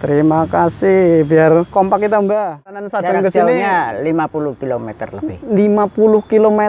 Terima 0.00 0.48
kasih. 0.48 1.20
Biar 1.28 1.68
kompak 1.68 2.08
kita 2.08 2.16
Mbak. 2.16 2.64
Kanan 2.64 2.88
Sadang 2.88 3.20
Jarak 3.20 3.28
ke 3.28 3.30
sini 3.32 3.60
jauhnya 3.60 3.76
50 4.00 4.56
km 4.56 4.88
lebih. 5.20 5.36
50 5.44 6.32
km 6.32 6.60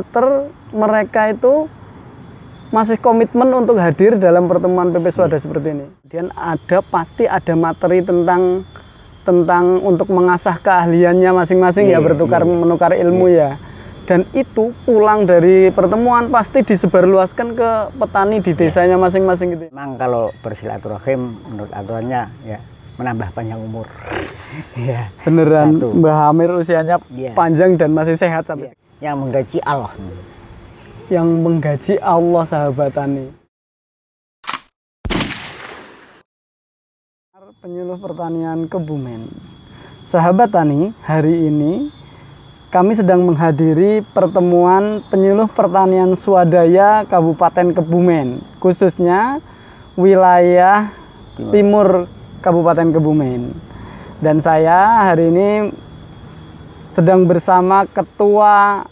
mereka 0.75 1.31
itu 1.31 1.71
masih 2.75 2.99
komitmen 2.99 3.47
untuk 3.55 3.79
hadir 3.79 4.19
dalam 4.19 4.51
pertemuan 4.51 4.91
PP 4.91 5.07
Swada 5.15 5.39
seperti 5.39 5.71
ini. 5.71 5.87
Dan 6.03 6.27
ada 6.35 6.83
pasti 6.83 7.23
ada 7.23 7.55
materi 7.55 8.03
tentang 8.03 8.67
tentang 9.23 9.79
untuk 9.79 10.11
mengasah 10.11 10.59
keahliannya 10.59 11.31
masing-masing 11.31 11.87
ya 11.87 12.03
Iya, 12.03 12.11
bertukar 12.11 12.43
iya. 12.43 12.51
menukar 12.51 12.91
ilmu 12.91 13.31
ya. 13.31 13.55
Dan 14.07 14.23
itu 14.31 14.71
pulang 14.87 15.27
dari 15.27 15.67
pertemuan 15.67 16.31
pasti 16.31 16.63
disebarluaskan 16.63 17.59
ke 17.59 17.69
petani 17.91 18.39
di 18.39 18.55
desanya 18.55 18.95
masing-masing 18.95 19.51
gitu. 19.51 19.63
Memang 19.67 19.99
kalau 19.99 20.31
bersilaturahim 20.39 21.35
menurut 21.43 21.67
aturannya 21.75 22.31
ya 22.47 22.55
menambah 22.95 23.35
panjang 23.35 23.59
umur. 23.59 23.83
Iya. 24.79 25.11
Beneran 25.27 25.75
Satu. 25.75 25.91
Mbah 25.91 26.31
Amir 26.31 26.55
usianya 26.55 27.03
Iya. 27.11 27.35
panjang 27.35 27.75
dan 27.75 27.91
masih 27.91 28.15
sehat 28.15 28.47
sampai 28.47 28.71
Yang 29.03 29.15
menggaji 29.19 29.59
Allah. 29.67 29.91
yang 31.07 31.27
menggaji 31.43 31.99
Allah 31.99 32.43
sahabat 32.47 32.95
tani. 32.95 33.27
Penyuluh 37.57 37.99
pertanian 37.99 38.71
Kebumen. 38.71 39.27
Sahabat 40.01 40.55
tani, 40.55 40.95
hari 41.03 41.51
ini 41.51 41.91
kami 42.67 42.91
sedang 42.99 43.23
menghadiri 43.23 44.03
pertemuan 44.11 44.99
penyuluh 45.07 45.47
pertanian 45.47 46.11
swadaya 46.19 47.07
Kabupaten 47.07 47.71
Kebumen, 47.71 48.43
khususnya 48.59 49.39
wilayah 49.95 50.91
timur 51.55 52.11
Kabupaten 52.43 52.91
Kebumen. 52.91 53.55
Dan 54.19 54.43
saya 54.43 55.07
hari 55.07 55.31
ini 55.31 55.71
sedang 56.91 57.23
bersama 57.29 57.85
ketua 57.85 58.83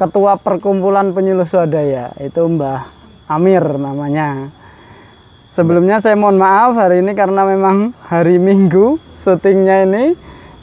ketua 0.00 0.40
perkumpulan 0.40 1.12
penyuluh 1.12 1.44
swadaya 1.44 2.14
itu 2.20 2.40
Mbah 2.40 2.88
Amir 3.28 3.64
namanya. 3.76 4.48
Sebelumnya 5.52 6.00
saya 6.04 6.16
mohon 6.16 6.36
maaf 6.36 6.76
hari 6.76 7.00
ini 7.00 7.16
karena 7.16 7.44
memang 7.48 7.96
hari 8.04 8.36
Minggu 8.36 9.00
syutingnya 9.16 9.88
ini, 9.88 10.12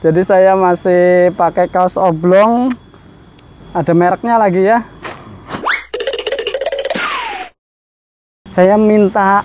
jadi 0.03 0.21
saya 0.21 0.51
masih 0.53 1.31
pakai 1.33 1.65
kaos 1.65 1.95
oblong. 1.95 2.75
Ada 3.71 3.95
mereknya 3.95 4.35
lagi 4.35 4.61
ya. 4.61 4.83
Saya 8.43 8.75
minta 8.75 9.41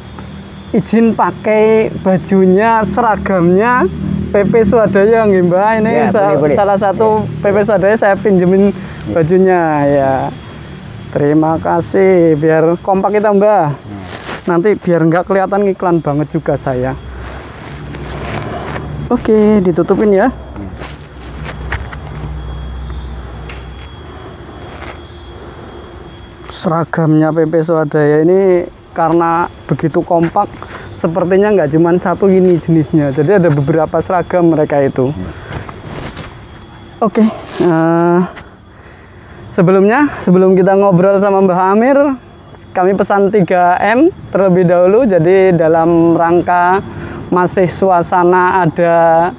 izin 0.68 1.14
pakai 1.14 1.88
bajunya 2.02 2.84
seragamnya 2.84 3.88
PP 4.28 4.52
Swadaya 4.60 5.24
nggih 5.24 5.48
Mbak. 5.48 5.68
Ini 5.80 5.92
Ya, 5.94 6.06
sa- 6.12 6.28
boleh, 6.28 6.40
boleh. 6.44 6.56
salah 6.58 6.76
satu 6.76 7.08
PP 7.40 7.56
Swadaya 7.64 7.96
saya 7.96 8.18
pinjemin 8.18 8.68
bajunya 9.08 9.60
ya. 9.86 10.12
Terima 11.08 11.56
kasih 11.56 12.36
biar 12.36 12.76
kompak 12.82 13.16
kita 13.16 13.32
Mbak. 13.32 13.64
Nanti 14.44 14.76
biar 14.76 15.00
nggak 15.00 15.24
kelihatan 15.24 15.64
iklan 15.70 16.04
banget 16.04 16.28
juga 16.28 16.58
saya. 16.58 16.92
Oke, 19.08 19.64
ditutupin 19.64 20.12
ya. 20.12 20.28
Seragamnya 26.58 27.30
PP 27.30 27.54
Swadaya 27.62 28.26
ini 28.26 28.66
karena 28.90 29.46
begitu 29.70 30.02
kompak, 30.02 30.50
sepertinya 30.98 31.54
nggak 31.54 31.70
cuma 31.70 31.94
satu 31.94 32.26
ini 32.26 32.58
jenisnya. 32.58 33.14
Jadi 33.14 33.38
ada 33.38 33.46
beberapa 33.46 34.02
seragam 34.02 34.50
mereka 34.50 34.82
itu. 34.82 35.14
Oke, 36.98 37.22
eh, 37.62 38.18
sebelumnya 39.54 40.10
sebelum 40.18 40.58
kita 40.58 40.74
ngobrol 40.74 41.22
sama 41.22 41.38
Mbah 41.46 41.78
Amir, 41.78 41.94
kami 42.74 42.98
pesan 42.98 43.30
3M 43.30 44.10
terlebih 44.34 44.66
dahulu. 44.66 45.06
Jadi 45.06 45.54
dalam 45.54 46.18
rangka 46.18 46.82
masih 47.30 47.70
suasana 47.70 48.66
ada 48.66 49.30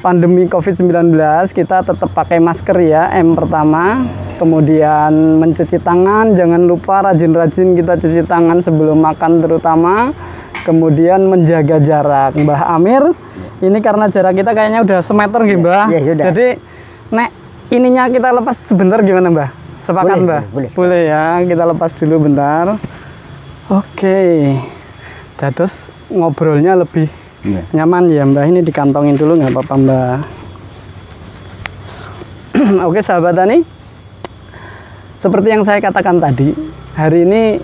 pandemi 0.00 0.48
COVID-19, 0.48 1.12
kita 1.52 1.84
tetap 1.84 2.08
pakai 2.16 2.40
masker 2.40 2.76
ya, 2.80 3.12
M 3.20 3.36
pertama. 3.36 4.00
Kemudian 4.34 5.12
mencuci 5.38 5.78
tangan, 5.78 6.34
jangan 6.34 6.60
lupa 6.60 7.00
rajin-rajin 7.02 7.72
kita 7.72 7.94
cuci 7.94 8.22
tangan 8.22 8.58
sebelum 8.58 8.98
makan 8.98 9.38
terutama. 9.38 10.10
Kemudian 10.62 11.24
menjaga 11.24 11.76
jarak. 11.76 12.34
Mbah 12.34 12.72
Amir, 12.72 13.04
ini 13.60 13.78
karena 13.78 14.08
jarak 14.08 14.32
kita 14.32 14.50
kayaknya 14.50 14.80
udah 14.80 14.98
semeter 15.00 15.44
gitu 15.44 15.60
Mbah. 15.60 15.86
ya 15.88 16.00
sudah. 16.02 16.24
Jadi, 16.30 16.46
nek 17.10 17.28
ininya 17.68 18.08
kita 18.08 18.32
lepas 18.32 18.56
sebentar 18.56 18.98
gimana 19.00 19.28
Mbah? 19.28 19.50
Sepakat 19.78 20.16
Boleh, 20.16 20.24
Mbah? 20.24 20.42
boleh, 20.48 20.70
boleh. 20.72 21.00
ya, 21.04 21.24
kita 21.44 21.64
lepas 21.66 21.90
dulu 21.94 22.16
bentar. 22.22 22.80
Oke. 23.66 24.56
Terus 25.36 25.74
ngobrolnya 26.08 26.74
lebih 26.74 27.12
Iya. 27.44 27.60
nyaman 27.76 28.08
ya 28.08 28.24
Mbah 28.24 28.48
ini 28.48 28.64
dikantongin 28.64 29.20
dulu 29.20 29.36
nggak 29.36 29.52
apa-apa 29.52 29.74
Mbah 29.76 30.16
Oke 32.88 33.04
sahabat 33.04 33.36
tani 33.36 33.60
seperti 35.24 35.56
yang 35.56 35.64
saya 35.64 35.80
katakan 35.80 36.20
tadi 36.20 36.52
hari 36.92 37.24
ini 37.24 37.56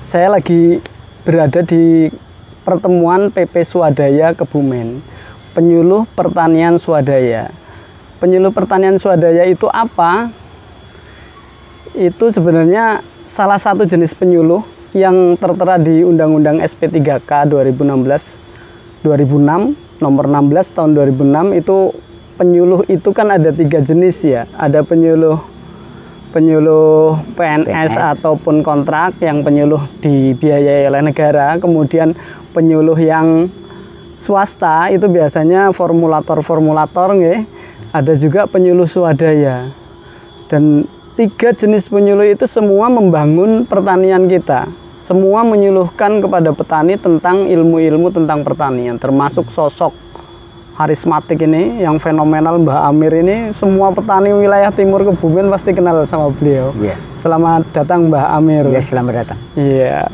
saya 0.00 0.32
lagi 0.32 0.80
berada 1.20 1.60
di 1.60 2.08
pertemuan 2.64 3.28
PP 3.28 3.60
Swadaya 3.60 4.32
Kebumen 4.32 5.04
penyuluh 5.52 6.08
pertanian 6.16 6.80
swadaya. 6.80 7.52
Penyuluh 8.24 8.56
pertanian 8.56 8.96
swadaya 8.96 9.44
itu 9.44 9.68
apa? 9.68 10.32
Itu 11.92 12.32
sebenarnya 12.32 13.04
salah 13.28 13.60
satu 13.60 13.84
jenis 13.84 14.16
penyuluh 14.16 14.64
yang 14.96 15.36
tertera 15.36 15.76
di 15.76 16.00
Undang-Undang 16.08 16.64
SP3K 16.64 17.52
2016 17.52 19.04
2006 19.04 20.00
nomor 20.00 20.24
16 20.24 20.72
tahun 20.72 20.96
2006 20.96 21.60
itu 21.60 21.76
penyuluh 22.40 22.80
itu 22.88 23.12
kan 23.12 23.28
ada 23.28 23.52
tiga 23.52 23.84
jenis 23.84 24.24
ya. 24.24 24.48
Ada 24.56 24.80
penyuluh 24.80 25.52
penyuluh 26.34 27.14
PNS, 27.38 27.94
PNS. 27.94 28.18
ataupun 28.18 28.66
kontrak 28.66 29.22
yang 29.22 29.46
penyuluh 29.46 29.86
dibiayai 30.02 30.90
oleh 30.90 31.06
negara 31.06 31.54
kemudian 31.62 32.10
penyuluh 32.50 32.98
yang 32.98 33.46
swasta 34.18 34.90
itu 34.90 35.06
biasanya 35.06 35.70
formulator-formulator 35.70 37.14
nggih. 37.14 37.40
ada 37.94 38.12
juga 38.18 38.50
penyuluh 38.50 38.90
swadaya 38.90 39.70
dan 40.50 40.90
tiga 41.14 41.54
jenis 41.54 41.86
penyuluh 41.86 42.26
itu 42.26 42.50
semua 42.50 42.90
membangun 42.90 43.62
pertanian 43.62 44.26
kita 44.26 44.66
semua 44.98 45.46
menyuluhkan 45.46 46.18
kepada 46.18 46.50
petani 46.50 46.98
tentang 46.98 47.46
ilmu-ilmu 47.46 48.10
tentang 48.10 48.42
pertanian 48.42 48.98
termasuk 48.98 49.46
sosok 49.54 50.03
harismatik 50.74 51.38
ini 51.40 51.80
yang 51.80 51.96
fenomenal 51.96 52.58
Mbah 52.58 52.86
Amir 52.86 53.14
ini 53.14 53.54
semua 53.54 53.94
petani 53.94 54.34
wilayah 54.34 54.68
timur 54.68 55.02
Kebumen 55.02 55.46
pasti 55.46 55.70
kenal 55.70 56.02
sama 56.04 56.28
beliau 56.28 56.74
Iya. 56.74 56.98
selamat 57.14 57.70
datang 57.70 58.10
Mbah 58.10 58.34
Amir 58.34 58.66
Ya 58.68 58.82
selamat 58.82 59.12
datang. 59.14 59.38
Iya. 59.54 60.10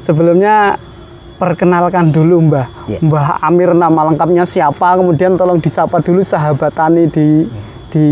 Sebelumnya 0.00 0.80
perkenalkan 1.36 2.08
dulu 2.08 2.48
Mbah. 2.48 2.66
Iya. 2.88 2.98
Mbah 2.98 3.26
Amir 3.42 3.70
nama 3.70 4.08
lengkapnya 4.08 4.42
siapa? 4.42 4.96
Kemudian 4.96 5.36
tolong 5.36 5.60
disapa 5.60 6.00
dulu 6.00 6.24
sahabat 6.24 6.72
tani 6.72 7.04
di 7.06 7.44
di 7.88 8.06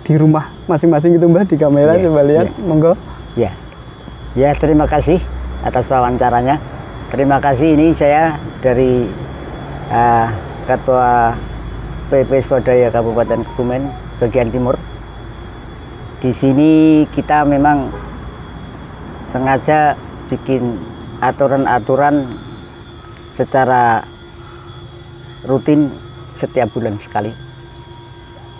di 0.00 0.14
rumah 0.16 0.48
masing-masing 0.64 1.14
itu 1.14 1.26
Mbah 1.26 1.44
di 1.44 1.54
kamera 1.54 1.94
Iya, 1.94 2.08
coba 2.08 2.20
lihat. 2.24 2.46
iya. 2.48 2.64
Monggo. 2.64 2.92
Ya. 3.36 3.52
Ya, 4.32 4.50
terima 4.54 4.86
kasih 4.86 5.20
atas 5.60 5.84
wawancaranya. 5.86 6.56
Terima 7.10 7.36
kasih 7.38 7.74
ini 7.74 7.90
saya 7.92 8.38
dari 8.62 9.04
eh, 9.90 10.26
Ketua 10.70 11.34
PP 12.14 12.30
Swadaya 12.46 12.94
Kabupaten 12.94 13.42
Kebumen 13.42 13.90
bagian 14.22 14.54
timur. 14.54 14.78
Di 16.22 16.30
sini 16.30 17.02
kita 17.10 17.42
memang 17.42 17.90
sengaja 19.26 19.98
bikin 20.30 20.78
aturan-aturan 21.18 22.22
secara 23.34 24.06
rutin 25.42 25.90
setiap 26.38 26.70
bulan 26.70 27.02
sekali. 27.02 27.34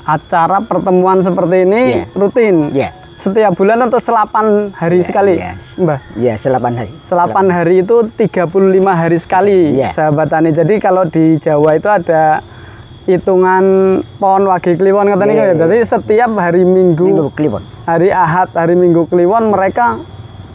Acara 0.02 0.58
pertemuan 0.66 1.22
seperti 1.22 1.62
ini 1.62 1.82
Iya. 1.94 2.04
rutin. 2.18 2.56
Ya, 2.74 2.90
Setiap 3.20 3.52
bulan 3.52 3.84
atau 3.84 4.00
selapan 4.00 4.72
hari 4.72 4.96
Iya, 4.96 5.04
sekali, 5.04 5.34
iya. 5.36 5.52
Mbah. 5.76 6.00
ya 6.16 6.34
selapan 6.34 6.72
hari. 6.74 6.92
Selapan 7.00 7.46
hari 7.48 7.84
itu 7.84 8.08
35 8.10 8.48
hari 8.96 9.20
sekali, 9.20 9.76
Iya. 9.76 9.92
sahabat 9.92 10.26
tani. 10.26 10.50
Jadi 10.50 10.80
kalau 10.80 11.04
di 11.04 11.36
Jawa 11.36 11.76
itu 11.76 11.84
ada 11.84 12.40
hitungan 13.04 13.64
pohon 14.16 14.44
wage 14.46 14.72
kliwon 14.74 15.04
kata 15.06 15.22
niku 15.22 15.36
ya. 15.36 15.44
Iya, 15.44 15.52
iya. 15.52 15.60
Jadi 15.60 15.76
setiap 15.84 16.30
hari 16.34 16.64
Minggu, 16.64 17.04
Minggu 17.06 17.28
Kliwon. 17.30 17.60
hari 17.84 18.08
Ahad, 18.08 18.48
hari 18.52 18.72
Minggu 18.72 19.04
kliwon 19.04 19.48
mereka 19.48 20.00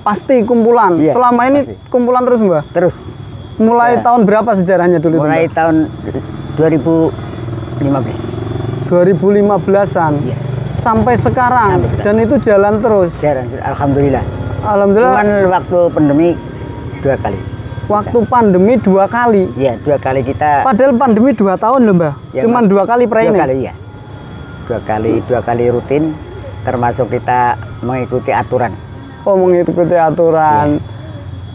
pasti 0.01 0.41
kumpulan. 0.41 0.97
Iya, 0.97 1.13
Selama 1.13 1.41
ini 1.45 1.59
pasti. 1.61 1.77
kumpulan 1.87 2.21
terus, 2.23 2.41
Mbah. 2.41 2.65
Terus 2.71 2.95
Mulai 3.55 3.95
Ya. 3.95 4.03
tahun 4.03 4.25
berapa 4.25 4.51
sejarahnya 4.51 4.99
dulu? 4.99 5.15
itu, 5.15 5.23
mulai 5.23 5.45
Mbah? 5.45 5.53
tahun 5.53 5.75
2015 6.55 8.19
2015-an. 8.89 10.13
Iya. 10.19 10.35
Sampai 10.85 11.17
sekarang. 11.17 11.81
Sampai 11.81 11.89
sekarang. 11.97 12.05
Dan 12.05 12.15
itu 12.21 12.35
jalan 12.45 12.73
terus. 12.77 13.09
Jarang, 13.17 13.49
alhamdulillah 13.65 14.23
Alhamdulillah 14.65 15.13
cuman 15.21 15.29
waktu 15.49 15.79
pandemi 15.93 16.29
dua 17.01 17.15
kali 17.21 17.39
waktu 17.85 18.17
pandemi 18.25 18.73
dua 18.81 19.05
kali. 19.05 19.43
ya 19.53 19.77
dua 19.85 19.97
kali 20.01 20.25
kita 20.25 20.65
Padahal 20.65 20.97
pandemi 20.97 21.31
dua 21.37 21.53
tahun 21.53 21.85
loh 21.85 21.93
mbah. 21.93 22.13
Ya, 22.33 22.41
Cuman 22.41 22.65
dua 22.65 22.83
kali 22.89 23.05
per 23.05 23.29
dua 23.29 23.45
kali 23.45 23.55
ya 23.69 23.73
dua 24.65 24.79
kali 24.81 25.13
dua 25.29 25.39
kali 25.45 25.65
rutin 25.69 26.17
termasuk 26.65 27.13
kita 27.13 27.53
mengikuti 27.85 28.33
aturan 28.33 28.73
Oh 29.25 29.37
mengikuti 29.37 29.97
aturan. 29.97 30.81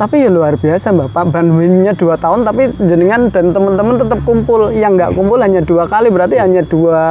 Tapi 0.00 0.24
ya 0.24 0.32
luar 0.32 0.56
biasa 0.56 0.96
mbak. 0.96 1.12
Pak 1.12 1.24
pandeminya 1.28 1.92
dua 1.92 2.16
tahun 2.16 2.40
tapi 2.40 2.72
jenengan 2.80 3.28
dan 3.28 3.52
teman-teman 3.52 4.00
tetap 4.00 4.24
kumpul. 4.24 4.72
Yang 4.72 4.92
nggak 4.96 5.10
kumpul 5.12 5.36
hanya 5.36 5.60
dua 5.60 5.84
kali 5.84 6.08
berarti 6.08 6.40
hanya 6.40 6.64
dua 6.64 7.02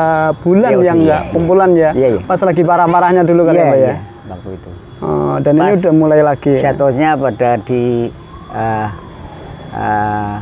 bulan 0.41 0.73
Iya, 0.73 0.81
yang 0.81 0.97
iya. 0.97 1.05
nggak 1.05 1.21
kumpulan 1.29 1.69
ya. 1.77 1.89
Iya, 1.93 2.07
iya. 2.17 2.21
Pas 2.25 2.41
lagi 2.41 2.65
parah-parahnya 2.65 3.21
dulu 3.21 3.45
kali 3.45 3.57
ya 3.57 3.61
Iya, 3.61 3.69
mbak 3.69 3.77
ya. 3.77 3.85
iya, 3.85 3.95
waktu 4.25 4.49
itu 4.57 4.69
Oh, 4.99 5.35
dan 5.39 5.53
ini 5.55 5.69
Pas 5.69 5.79
udah 5.79 5.93
mulai 5.93 6.21
lagi. 6.25 6.51
ya? 6.57 6.61
jatuhnya 6.73 7.09
pada 7.15 7.51
di 7.61 7.83
eh, 8.51 8.87
eh, 9.71 10.35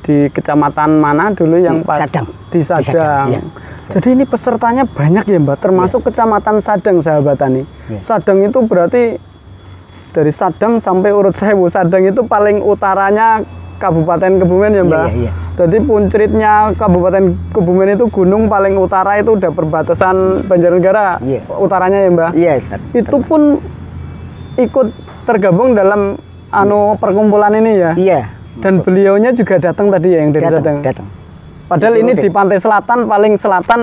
Di 0.00 0.16
kecamatan 0.32 0.90
mana 0.96 1.28
dulu 1.30 1.60
yang 1.60 1.82
Di 1.82 1.86
pas 1.86 2.00
Sadang. 2.00 2.26
di 2.26 2.34
Di 2.50 2.60
Sadang, 2.62 2.86
Sadang. 2.86 3.26
iya. 3.30 3.40
Jadi 3.90 4.08
ini 4.14 4.24
pesertanya 4.24 4.84
banyak 4.86 5.26
ya 5.26 5.38
mbak, 5.38 5.58
termasuk 5.58 6.06
kecamatan 6.06 6.62
Sadang 6.62 7.02
sahabat 7.02 7.34
tani. 7.36 7.62
Iya. 7.90 8.00
Sadang 8.00 8.40
itu 8.40 8.58
berarti 8.64 9.18
dari 10.10 10.30
Sadang 10.30 10.78
sampai 10.78 11.10
urut 11.10 11.32
Sewu. 11.32 11.66
Sadang 11.66 12.02
itu 12.04 12.22
paling 12.22 12.60
utaranya 12.60 13.42
Kabupaten 13.76 14.36
Kebumen 14.36 14.70
ya 14.70 14.82
mbak. 14.82 15.06
Iya, 15.08 15.16
iya. 15.16 15.32
Jadi 15.56 15.76
puncritnya 15.80 16.52
Kabupaten 16.74 17.24
Kebumen 17.50 17.88
itu 17.90 18.04
gunung 18.06 18.44
paling 18.44 18.76
utara 18.76 19.16
itu 19.16 19.32
udah 19.32 19.48
perbatasan 19.48 20.44
Banjarnegara 20.44 21.16
Iya. 21.20 21.40
ya. 21.40 21.56
utaranya 21.56 21.98
ya 21.98 22.10
mbak. 22.10 22.30
iya 22.34 22.52
Ustaz. 22.56 22.80
Itu 22.92 23.16
pun 23.20 23.56
ikut 24.56 24.88
tergabung 25.24 25.72
dalam 25.72 26.20
anu 26.50 26.94
perkumpulan 26.94 27.54
ini 27.54 27.72
ya. 27.74 27.92
iya 27.94 28.20
Dan 28.54 28.84
beliaunya 28.84 29.32
juga 29.32 29.56
datang 29.56 29.88
tadi 29.88 30.12
ya 30.12 30.20
yang 30.20 30.30
dari 30.30 30.44
Sadang. 30.44 30.60
datang 30.60 30.76
datang 30.84 31.06
Padahal 31.64 31.94
Itu 31.94 32.02
ini 32.02 32.12
udah. 32.12 32.20
di 32.20 32.28
pantai 32.28 32.58
selatan 32.58 32.98
paling 33.06 33.34
selatan 33.34 33.80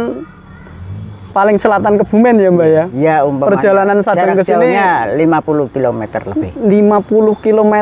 paling 1.38 1.58
selatan 1.62 2.02
Kebumen 2.02 2.36
ya 2.36 2.50
Mbak 2.50 2.68
ya. 2.68 2.84
ya 2.92 3.16
umpamanya 3.22 3.52
Perjalanan 3.54 3.98
Sadang 4.02 4.34
ke 4.34 4.42
sini- 4.42 4.74
jauhnya 4.74 4.90
50 5.14 5.70
km 5.70 6.02
lebih 6.26 6.52
50 6.58 7.38
km 7.38 7.74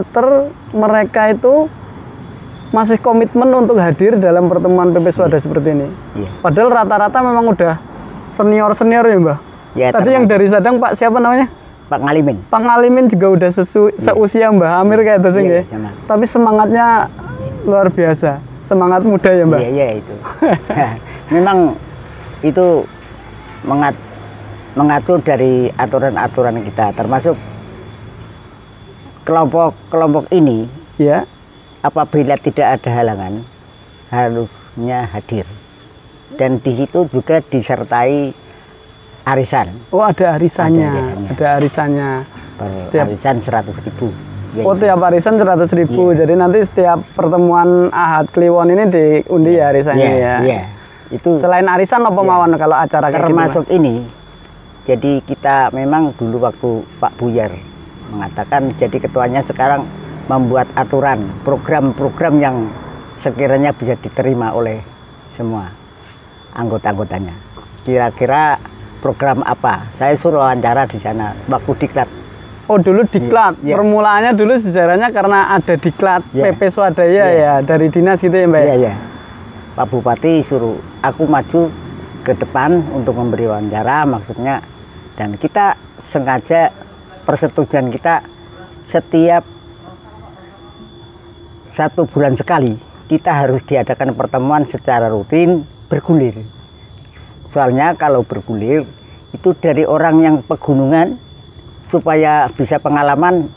mereka 0.76 1.32
itu 1.32 1.72
masih 2.70 3.00
komitmen 3.00 3.48
untuk 3.56 3.80
hadir 3.80 4.20
dalam 4.20 4.52
pertemuan 4.52 4.92
PP 4.92 5.08
Swada 5.10 5.40
seperti 5.40 5.72
ini. 5.72 5.88
iya 6.14 6.28
Padahal 6.44 6.68
rata-rata 6.74 7.24
memang 7.24 7.48
udah 7.48 7.80
senior-senior 8.28 9.06
ya 9.06 9.18
Mbak. 9.18 9.38
Ya, 9.74 9.88
Tadi 9.92 10.10
yang 10.10 10.26
dari 10.26 10.48
Sadang 10.48 10.76
Pak 10.76 10.92
siapa 10.94 11.16
namanya? 11.16 11.48
Pak 11.86 12.00
Ngalimin 12.02 12.38
Pak 12.46 12.60
Ngalimin 12.60 13.06
juga 13.08 13.28
udah 13.30 13.50
sesu, 13.50 13.94
seusia 13.96 14.50
Mbah 14.50 14.82
Amir 14.82 15.00
kayak 15.00 15.22
itu 15.22 15.30
sih 15.32 15.40
Iya, 15.40 15.48
nggih. 15.48 15.64
sama. 15.70 15.90
Tapi 16.04 16.26
semangatnya 16.26 16.86
luar 17.64 17.88
biasa. 17.88 18.44
Semangat 18.62 19.06
muda 19.06 19.30
ya 19.30 19.44
Mbak. 19.46 19.60
Iya, 19.62 19.70
iya 19.70 19.88
itu. 19.96 20.14
Memang 21.36 21.78
itu 22.42 22.66
mengat, 23.66 23.96
mengatur 24.74 25.20
dari 25.20 25.68
aturan-aturan 25.72 26.62
kita, 26.64 26.94
termasuk 26.94 27.36
kelompok-kelompok 29.24 30.30
ini 30.32 30.70
Ya. 30.96 31.26
apabila 31.82 32.38
tidak 32.38 32.80
ada 32.80 32.90
halangan 32.92 33.42
harusnya 34.08 35.10
hadir. 35.10 35.46
Dan 36.36 36.60
di 36.60 36.76
situ 36.76 37.08
juga 37.08 37.40
disertai 37.40 38.32
arisan. 39.24 39.68
Oh 39.90 40.02
ada 40.02 40.36
arisannya, 40.36 40.86
Ada 40.86 41.00
arisannya. 41.00 41.30
ada 41.32 41.46
arisannya. 41.56 42.10
Per 42.56 42.70
Setiap- 42.80 43.08
arisan 43.10 43.36
100 43.42 43.76
ribu. 43.82 44.08
Ya, 44.56 44.64
Oh 44.64 44.72
tiap 44.72 45.04
arisan 45.04 45.36
100 45.36 45.76
ribu, 45.76 46.16
jadi 46.16 46.32
nanti 46.32 46.64
setiap 46.64 47.04
pertemuan 47.12 47.92
Ahad 47.92 48.32
Kliwon 48.32 48.72
ini 48.72 48.88
diundi 48.88 49.60
ya 49.60 49.68
arisannya 49.68 50.08
iya, 50.08 50.16
ya. 50.16 50.36
iya. 50.40 50.62
Itu 51.16 51.40
Selain 51.40 51.64
arisan 51.66 52.04
apa 52.04 52.20
mawon 52.20 52.54
kalau 52.56 52.76
acara 52.76 53.08
kayak 53.08 53.16
gitu, 53.16 53.28
termasuk 53.32 53.66
ini 53.72 54.04
jadi 54.86 55.24
kita 55.24 55.72
memang 55.72 56.14
dulu 56.14 56.44
waktu 56.44 56.70
Pak 57.00 57.18
Buyar 57.18 57.52
mengatakan 58.12 58.76
jadi 58.76 58.98
ketuanya 59.00 59.42
sekarang 59.42 59.88
membuat 60.28 60.70
aturan 60.74 61.26
program-program 61.42 62.34
yang 62.38 62.56
sekiranya 63.22 63.74
bisa 63.74 63.98
diterima 63.98 64.54
oleh 64.54 64.82
semua 65.34 65.74
anggota-anggotanya 66.54 67.34
kira-kira 67.82 68.58
program 69.02 69.42
apa 69.42 69.90
saya 69.94 70.14
suruh 70.14 70.42
wawancara 70.42 70.86
di 70.86 70.98
sana 70.98 71.34
waktu 71.46 71.74
diklat? 71.78 72.10
Oh 72.66 72.82
dulu 72.82 73.06
diklat, 73.06 73.62
Iya. 73.62 73.78
permulaannya 73.78 74.34
dulu 74.34 74.58
sejarahnya 74.58 75.14
karena 75.14 75.54
ada 75.54 75.78
diklat 75.78 76.26
Iya. 76.34 76.50
PP 76.50 76.62
Swadaya 76.74 77.26
Iya. 77.26 77.26
ya 77.30 77.54
dari 77.62 77.94
dinas 77.94 78.18
gitu 78.18 78.34
ya 78.34 78.50
Mbak. 78.50 78.64
iya 78.66 78.76
iya 78.76 78.94
Pak 79.76 79.92
Bupati 79.92 80.40
suruh 80.40 80.80
aku 81.04 81.28
maju 81.28 81.68
ke 82.24 82.32
depan 82.32 82.80
untuk 82.96 83.20
memberi 83.20 83.44
wawancara 83.44 84.08
maksudnya 84.08 84.64
dan 85.20 85.36
kita 85.36 85.76
sengaja 86.08 86.72
persetujuan 87.28 87.92
kita 87.92 88.24
setiap 88.88 89.44
satu 91.76 92.08
bulan 92.08 92.40
sekali 92.40 92.80
kita 93.12 93.36
harus 93.36 93.62
diadakan 93.68 94.16
pertemuan 94.16 94.64
secara 94.64 95.12
rutin 95.12 95.68
bergulir. 95.92 96.40
Soalnya 97.52 98.00
kalau 98.00 98.24
bergulir 98.24 98.88
itu 99.36 99.52
dari 99.60 99.84
orang 99.84 100.24
yang 100.24 100.36
pegunungan 100.40 101.20
supaya 101.92 102.48
bisa 102.56 102.80
pengalaman 102.80 103.52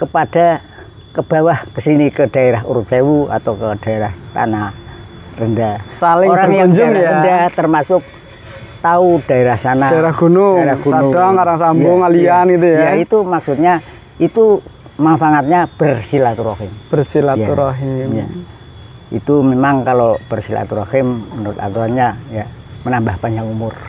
kepada 0.00 0.64
ke 1.12 1.20
bawah 1.20 1.58
ke 1.76 1.80
sini 1.84 2.08
ke 2.08 2.26
daerah 2.32 2.64
Urut 2.64 2.88
Sewu 2.88 3.28
atau 3.28 3.54
ke 3.54 3.68
daerah 3.84 4.16
tanah 4.32 4.87
rendah. 5.38 5.74
Saling 5.86 6.28
Orang 6.28 6.50
yang 6.50 6.70
daerah 6.74 6.92
ya. 6.92 7.10
rendah 7.14 7.42
termasuk 7.54 8.02
tahu 8.78 9.22
daerah 9.24 9.56
sana. 9.56 9.90
Daerah 9.90 10.14
gunung, 10.14 10.58
Sadang, 10.82 11.34
Karangsambung, 11.34 11.98
Ngalian 12.02 12.44
gitu 12.52 12.66
ya. 12.66 12.78
Iya, 12.78 12.90
itu 12.98 13.18
maksudnya 13.22 13.74
itu 14.18 14.44
manfaatnya 14.98 15.70
bersilaturahim. 15.78 16.70
Bersilaturahim. 16.90 18.08
Iya. 18.12 18.26
Itu 19.08 19.40
memang 19.40 19.82
kalau 19.82 20.18
bersilaturahim 20.26 21.06
menurut 21.32 21.56
aturannya 21.56 22.08
ya 22.28 22.44
menambah 22.82 23.14
panjang 23.18 23.46
umur. 23.46 23.72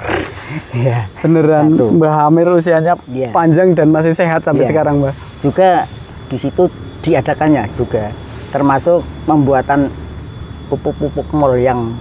Iya. 0.70 1.08
Beneran 1.22 1.72
Satu. 1.74 1.86
Mbah 1.96 2.28
Amir 2.28 2.48
usianya 2.50 2.94
Iya. 3.08 3.30
panjang 3.32 3.72
dan 3.72 3.90
masih 3.90 4.12
sehat 4.12 4.44
sampai 4.44 4.66
Iya. 4.66 4.70
sekarang 4.70 5.00
Mbah. 5.00 5.16
juga 5.40 5.86
di 6.28 6.38
situ 6.38 6.68
diadakannya 7.00 7.64
juga 7.74 8.12
termasuk 8.50 9.00
pembuatan 9.24 9.88
pupuk-pupuk 10.70 11.28
mol 11.32 11.58
yang 11.58 11.98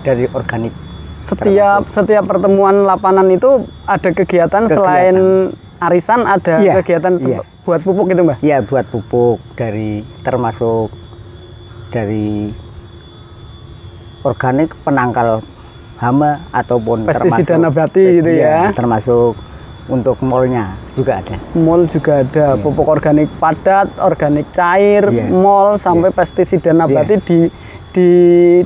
dari 0.00 0.30
organik 0.30 0.70
Setiap 1.18 1.88
setiap 1.88 2.24
pertemuan 2.24 2.84
lapanan 2.84 3.26
itu 3.28 3.48
ada 3.84 4.06
kegiatan, 4.06 4.62
Kegiatan. 4.62 4.68
selain 4.70 5.16
arisan 5.78 6.20
ada 6.22 6.60
Iya, 6.60 6.78
kegiatan 6.78 7.16
iya. 7.18 7.40
se- 7.40 7.46
buat 7.64 7.80
pupuk 7.80 8.06
gitu 8.06 8.22
Mbah. 8.22 8.38
ya 8.40 8.60
buat 8.60 8.84
pupuk 8.86 9.40
dari 9.54 10.04
termasuk 10.20 10.92
dari 11.88 12.52
organik 14.22 14.76
penangkal 14.80 15.40
hama 15.96 16.44
ataupun 16.50 17.04
Pestisida 17.04 17.56
nabati 17.56 18.20
gitu 18.20 18.30
iya, 18.30 18.68
ya. 18.68 18.76
termasuk 18.76 19.32
untuk 19.84 20.16
molnya 20.20 20.76
juga 20.92 21.20
ada 21.20 21.36
Mol 21.54 21.84
juga 21.86 22.20
ada 22.20 22.56
pupuk 22.56 22.84
organik 22.86 23.28
padat, 23.34 23.88
organik 23.98 24.48
cair, 24.50 25.04
Iya. 25.06 25.28
mol 25.28 25.76
sampai 25.76 26.08
pestisida 26.08 26.72
nabati 26.72 27.16
di 27.18 27.38
di 27.94 28.10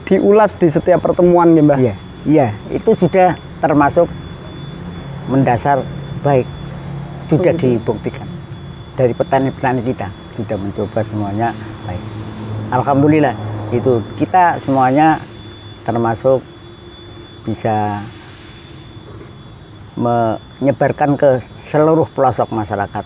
diulas 0.08 0.56
di 0.56 0.72
setiap 0.72 1.04
pertemuan 1.04 1.52
ya 1.52 1.62
Mbah. 1.62 1.78
Iya, 1.78 1.94
iya, 2.24 2.48
itu 2.72 2.96
sudah 2.96 3.36
termasuk 3.60 4.08
mendasar 5.28 5.84
baik. 6.24 6.48
Sudah 7.28 7.52
dibuktikan 7.52 8.24
dari 8.96 9.12
petani-petani 9.12 9.84
kita 9.84 10.08
sudah 10.32 10.56
mencoba 10.56 11.04
semuanya 11.04 11.52
baik. 11.84 12.02
Alhamdulillah 12.72 13.36
itu 13.68 14.00
kita 14.16 14.56
semuanya 14.64 15.20
termasuk 15.84 16.40
bisa 17.44 18.00
menyebarkan 19.92 21.20
ke 21.20 21.44
seluruh 21.68 22.08
pelosok 22.16 22.48
masyarakat 22.48 23.04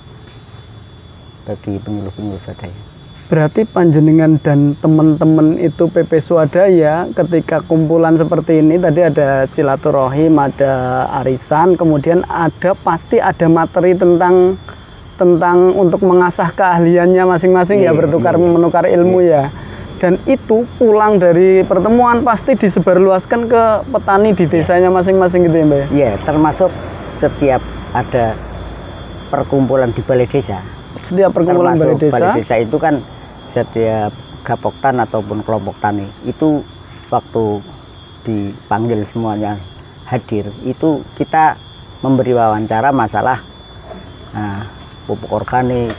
bagi 1.43 1.73
penyuluh-penyuluh 1.83 2.43
sadaya. 2.47 2.92
Berarti 3.33 3.65
panjenengan 3.65 4.37
dan 4.45 4.77
teman-teman 4.77 5.57
itu 5.57 5.89
PP 5.89 6.21
Swadaya 6.21 7.09
ketika 7.17 7.65
kumpulan 7.65 8.13
seperti 8.13 8.61
ini 8.61 8.77
tadi 8.77 9.09
ada 9.09 9.49
silaturahim, 9.49 10.37
ada 10.37 11.09
arisan, 11.25 11.73
kemudian 11.81 12.29
ada 12.29 12.77
pasti 12.77 13.25
ada 13.25 13.49
materi 13.49 13.97
tentang 13.97 14.61
tentang 15.17 15.73
untuk 15.73 16.05
mengasah 16.05 16.53
keahliannya 16.53 17.25
masing-masing 17.25 17.81
ya 17.81 17.97
Iya, 17.97 18.05
bertukar 18.05 18.37
iya. 18.37 18.45
menukar 18.45 18.85
ilmu 18.85 19.25
ya. 19.25 19.49
Dan 19.97 20.21
itu 20.29 20.69
pulang 20.77 21.17
dari 21.17 21.65
pertemuan 21.65 22.21
pasti 22.21 22.53
disebarluaskan 22.53 23.49
ke 23.49 23.65
petani 23.97 24.37
di 24.37 24.45
desanya 24.45 24.93
masing-masing 24.93 25.49
gitu 25.49 25.57
ya 25.57 25.65
Mbak 25.65 25.81
ya. 25.81 25.87
Ya, 25.97 26.11
termasuk 26.21 26.69
setiap 27.17 27.65
ada 27.97 28.37
perkumpulan 29.33 29.89
di 29.89 30.05
balai 30.05 30.29
desa. 30.29 30.61
Setiap 31.01 31.33
perkumpulan 31.33 31.81
balai 31.81 31.97
termasuk 31.97 32.13
desa, 32.13 32.37
desa 32.37 32.61
itu 32.61 32.77
kan 32.77 33.01
setiap 33.53 34.13
gapoktan 34.43 34.99
ataupun 34.99 35.45
kelompok 35.47 35.79
tani 35.79 36.09
itu 36.25 36.65
waktu 37.09 37.63
dipanggil 38.25 39.05
semuanya 39.07 39.61
hadir 40.09 40.49
itu 40.65 41.05
kita 41.15 41.55
memberi 42.03 42.35
wawancara 42.35 42.91
masalah 42.91 43.39
nah, 44.35 44.67
pupuk 45.07 45.31
organik 45.31 45.93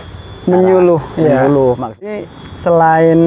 Menyuluh, 0.43 0.99
ya. 1.15 1.47
menyuluh 1.47 1.73
Maksud- 1.79 2.03
Jadi 2.03 2.27
selain 2.59 3.19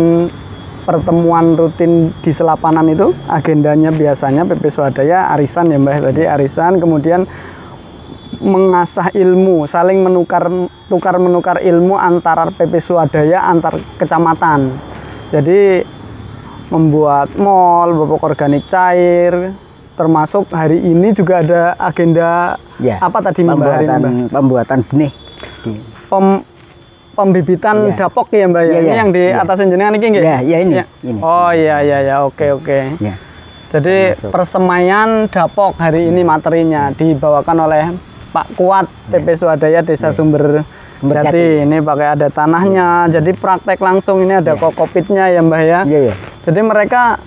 pertemuan 0.84 1.56
rutin 1.56 2.12
di 2.20 2.30
selapanan 2.30 2.86
itu 2.86 3.10
agendanya 3.26 3.90
biasanya 3.90 4.44
PP 4.44 4.68
Swadaya 4.70 5.32
arisan 5.32 5.72
ya 5.72 5.80
Mbak 5.80 6.12
tadi 6.12 6.22
arisan 6.28 6.78
kemudian 6.78 7.24
mengasah 8.38 9.08
ilmu 9.10 9.64
saling 9.64 9.98
menukar 9.98 10.48
tukar 10.86 11.16
menukar 11.16 11.58
ilmu 11.58 11.94
antara 11.94 12.48
PP 12.48 12.72
Swadaya 12.78 13.44
antar 13.44 13.76
kecamatan 13.96 14.70
jadi 15.28 15.82
membuat 16.66 17.30
mall 17.34 17.94
pupuk 17.94 18.22
organik 18.24 18.66
cair 18.66 19.54
termasuk 19.94 20.50
hari 20.50 20.82
ini 20.82 21.08
juga 21.10 21.40
ada 21.40 21.62
agenda 21.76 22.58
ya, 22.76 23.00
apa 23.00 23.18
tadi 23.22 23.40
Mbak 23.40 23.48
ini, 23.48 23.56
pembuatan 23.56 23.98
Mbak? 23.98 24.12
pembuatan 24.28 24.78
benih 24.84 25.12
di- 25.62 25.80
Pem- 26.06 26.44
pembibitan 27.12 27.76
Iya. 27.82 27.96
dapok 27.98 28.28
ya 28.28 28.44
mbak 28.44 28.62
ya 28.62 28.68
Iya, 28.68 28.76
ini 28.76 28.84
iya, 28.84 28.94
yang 28.94 29.08
di 29.10 29.22
iya. 29.24 29.40
atas 29.40 29.56
jenengan 29.58 29.94
ini 29.94 30.06
nggih? 30.06 30.22
Ya, 30.22 30.38
ya 30.38 30.56
ini, 30.60 30.74
ini. 31.00 31.18
oh 31.18 31.48
iya 31.50 31.76
iya 31.80 31.98
ya 32.04 32.16
oke 32.22 32.46
oke 32.52 32.78
ya 33.00 33.14
jadi 33.66 34.12
Termasuk. 34.12 34.30
persemaian 34.30 35.08
dapok 35.26 35.74
hari 35.76 36.06
ini 36.06 36.20
materinya 36.22 36.92
dibawakan 36.92 37.56
oleh 37.58 37.84
Pak 38.32 38.46
Kuat 38.58 38.86
TP 39.12 39.36
Swadaya 39.36 39.80
Desa 39.82 40.10
Sumber 40.10 40.62
Sumber 40.98 41.14
Jati 41.22 41.36
Jati. 41.36 41.64
ini 41.68 41.76
pakai 41.82 42.06
ada 42.16 42.28
tanahnya 42.32 43.06
jadi 43.12 43.30
praktek 43.36 43.78
langsung 43.78 44.24
ini 44.24 44.40
ada 44.40 44.56
kokopitnya 44.56 45.28
ya 45.28 45.40
mbak 45.44 45.62
ya 45.62 45.80
iya 45.84 46.00
ya 46.10 46.14
jadi 46.46 46.60
mereka 46.62 47.18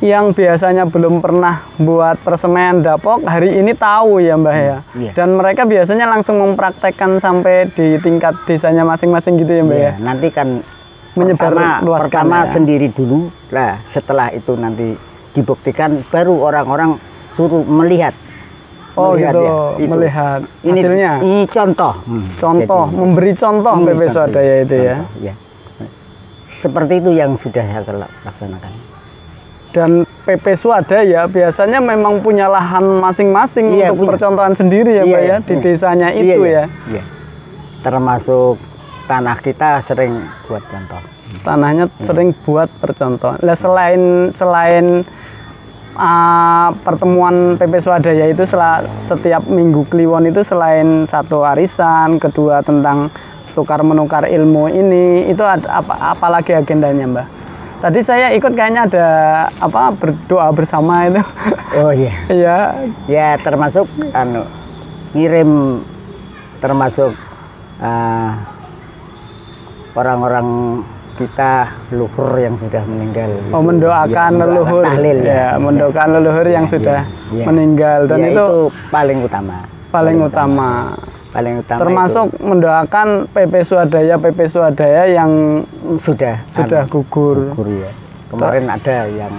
yang 0.00 0.32
biasanya 0.32 0.88
belum 0.88 1.20
pernah 1.20 1.60
buat 1.76 2.16
persemaian 2.24 2.80
dapok 2.80 3.20
hari 3.28 3.60
ini 3.60 3.76
tahu 3.76 4.24
ya 4.24 4.32
Mbah 4.32 4.56
ya. 4.56 4.76
iya. 4.96 5.12
Dan 5.12 5.36
mereka 5.36 5.68
biasanya 5.68 6.08
langsung 6.08 6.40
mempraktekkan 6.40 7.20
sampai 7.20 7.68
di 7.68 8.00
tingkat 8.00 8.32
desanya 8.48 8.80
masing-masing 8.88 9.36
gitu 9.44 9.60
ya 9.60 9.62
Mbah 9.62 9.76
ya. 9.76 9.84
Ya, 9.84 9.92
nanti 10.00 10.32
kan 10.32 10.64
Menyebar 11.10 11.52
pertama, 11.52 11.84
luaskan 11.84 12.06
pertama 12.08 12.36
ya. 12.38 12.52
sendiri 12.54 12.88
dulu 12.88 13.28
lah 13.52 13.76
setelah 13.92 14.30
itu 14.32 14.54
nanti 14.56 14.94
dibuktikan 15.36 16.00
baru 16.08 16.48
orang-orang 16.48 16.96
suruh 17.36 17.66
melihat 17.66 18.16
Oh 19.00 19.10
Melihat 19.10 19.32
gitu, 19.32 19.40
ya, 19.40 19.56
itu. 19.78 19.88
melihat 19.88 20.40
ini 20.60 20.70
hasilnya. 20.78 21.12
ini 21.20 21.38
contoh 21.46 21.94
Hmm, 22.02 22.24
Contoh, 22.36 22.84
jadi- 22.84 22.96
memberi 22.98 23.32
contoh 23.34 23.74
PP 23.80 24.02
Swadaya 24.06 24.54
itu 24.60 24.76
ya. 24.76 24.96
contoh, 24.98 25.24
ya. 25.24 25.34
seperti 26.60 26.92
itu 26.98 27.10
yang 27.10 27.32
sudah 27.34 27.64
saya 27.64 27.80
laksanakan 28.20 28.72
Dan 29.70 29.90
PP 30.20 30.44
Swadaya 30.52 31.24
biasanya 31.24 31.78
memang 31.80 32.20
punya 32.20 32.44
lahan 32.46 33.00
masing-masing 33.00 33.70
Iya, 33.72 33.88
untuk 33.88 34.02
punya. 34.02 34.10
percontohan 34.12 34.52
sendiri 34.52 34.90
ya 34.92 35.00
Iya, 35.00 35.06
Mbak 35.06 35.20
ya 35.22 35.24
iya, 35.24 35.36
di 35.40 35.54
iya. 35.54 35.62
desanya 35.62 36.08
Iya, 36.10 36.20
itu 36.28 36.40
iya, 36.42 36.52
ya. 36.52 36.64
iya. 36.90 37.02
termasuk 37.80 38.58
tanah 39.06 39.36
kita 39.38 39.80
sering 39.80 40.12
buat 40.44 40.60
contoh 40.62 41.00
tanahnya 41.40 41.84
Iya. 41.86 42.02
sering 42.02 42.34
buat 42.40 42.68
percontohan. 42.76 43.38
Lah 43.40 43.54
selain 43.54 44.02
selain 44.30 45.06
ah, 46.00 46.72
pertemuan 46.80 47.60
PP 47.60 47.84
Swadaya 47.84 48.24
itu 48.24 48.48
sela- 48.48 48.88
setiap 48.88 49.44
minggu 49.44 49.84
Kliwon 49.84 50.24
itu 50.24 50.40
selain 50.40 51.04
satu 51.04 51.44
arisan, 51.44 52.16
kedua 52.16 52.64
tentang 52.64 53.12
tukar 53.52 53.84
menukar 53.84 54.24
ilmu 54.24 54.72
ini, 54.72 55.28
itu 55.28 55.44
ada 55.44 55.84
apa 55.84 56.16
apalagi 56.16 56.56
agendanya, 56.56 57.04
Mbak? 57.04 57.26
Tadi 57.80 58.00
saya 58.00 58.32
ikut 58.32 58.52
kayaknya 58.52 58.88
ada 58.88 59.06
apa 59.56 59.92
berdoa 59.92 60.52
bersama 60.52 61.08
itu. 61.08 61.20
oh 61.76 61.92
iya 61.92 62.12
Iya, 62.40 62.56
ya 63.08 63.28
termasuk 63.40 63.88
anu 64.12 64.44
ngirim 65.12 65.80
termasuk 66.60 67.16
ah, 67.80 68.36
orang-orang 69.96 70.80
kita 71.20 71.52
luhur 71.92 72.32
yang 72.34 72.56
sudah 72.56 72.80
meninggal 72.82 73.28
oh 73.46 73.60
itu. 73.60 73.66
mendoakan 73.66 74.30
Ya, 74.32 74.40
leluhur. 74.40 74.82
tahlil 74.82 75.18
ya, 75.20 75.46
mendoakan 75.54 76.08
leluhur 76.16 76.46
yang 76.46 76.64
Ya, 76.64 76.72
sudah 76.72 77.00
ya. 77.30 77.44
meninggal 77.44 78.00
dan 78.06 78.18
Ya, 78.18 78.28
itu, 78.32 78.46
paling 78.88 79.18
utama 79.20 79.56
paling 79.90 80.16
utama. 80.18 80.70
paling 81.30 81.54
utama 81.58 81.78
termasuk 81.78 82.26
mendoakan 82.40 83.08
PP 83.28 83.54
Swadaya 83.60 84.14
PP 84.16 84.38
Swadaya 84.46 85.02
yang 85.06 85.30
itu 85.62 86.00
sudah 86.00 86.40
sudah 86.48 86.82
anu, 86.82 86.90
gugur. 86.90 87.52
gugur 87.52 87.68
ya 87.70 87.90
kemarin 88.26 88.64
ada 88.66 88.96
yang 89.06 89.34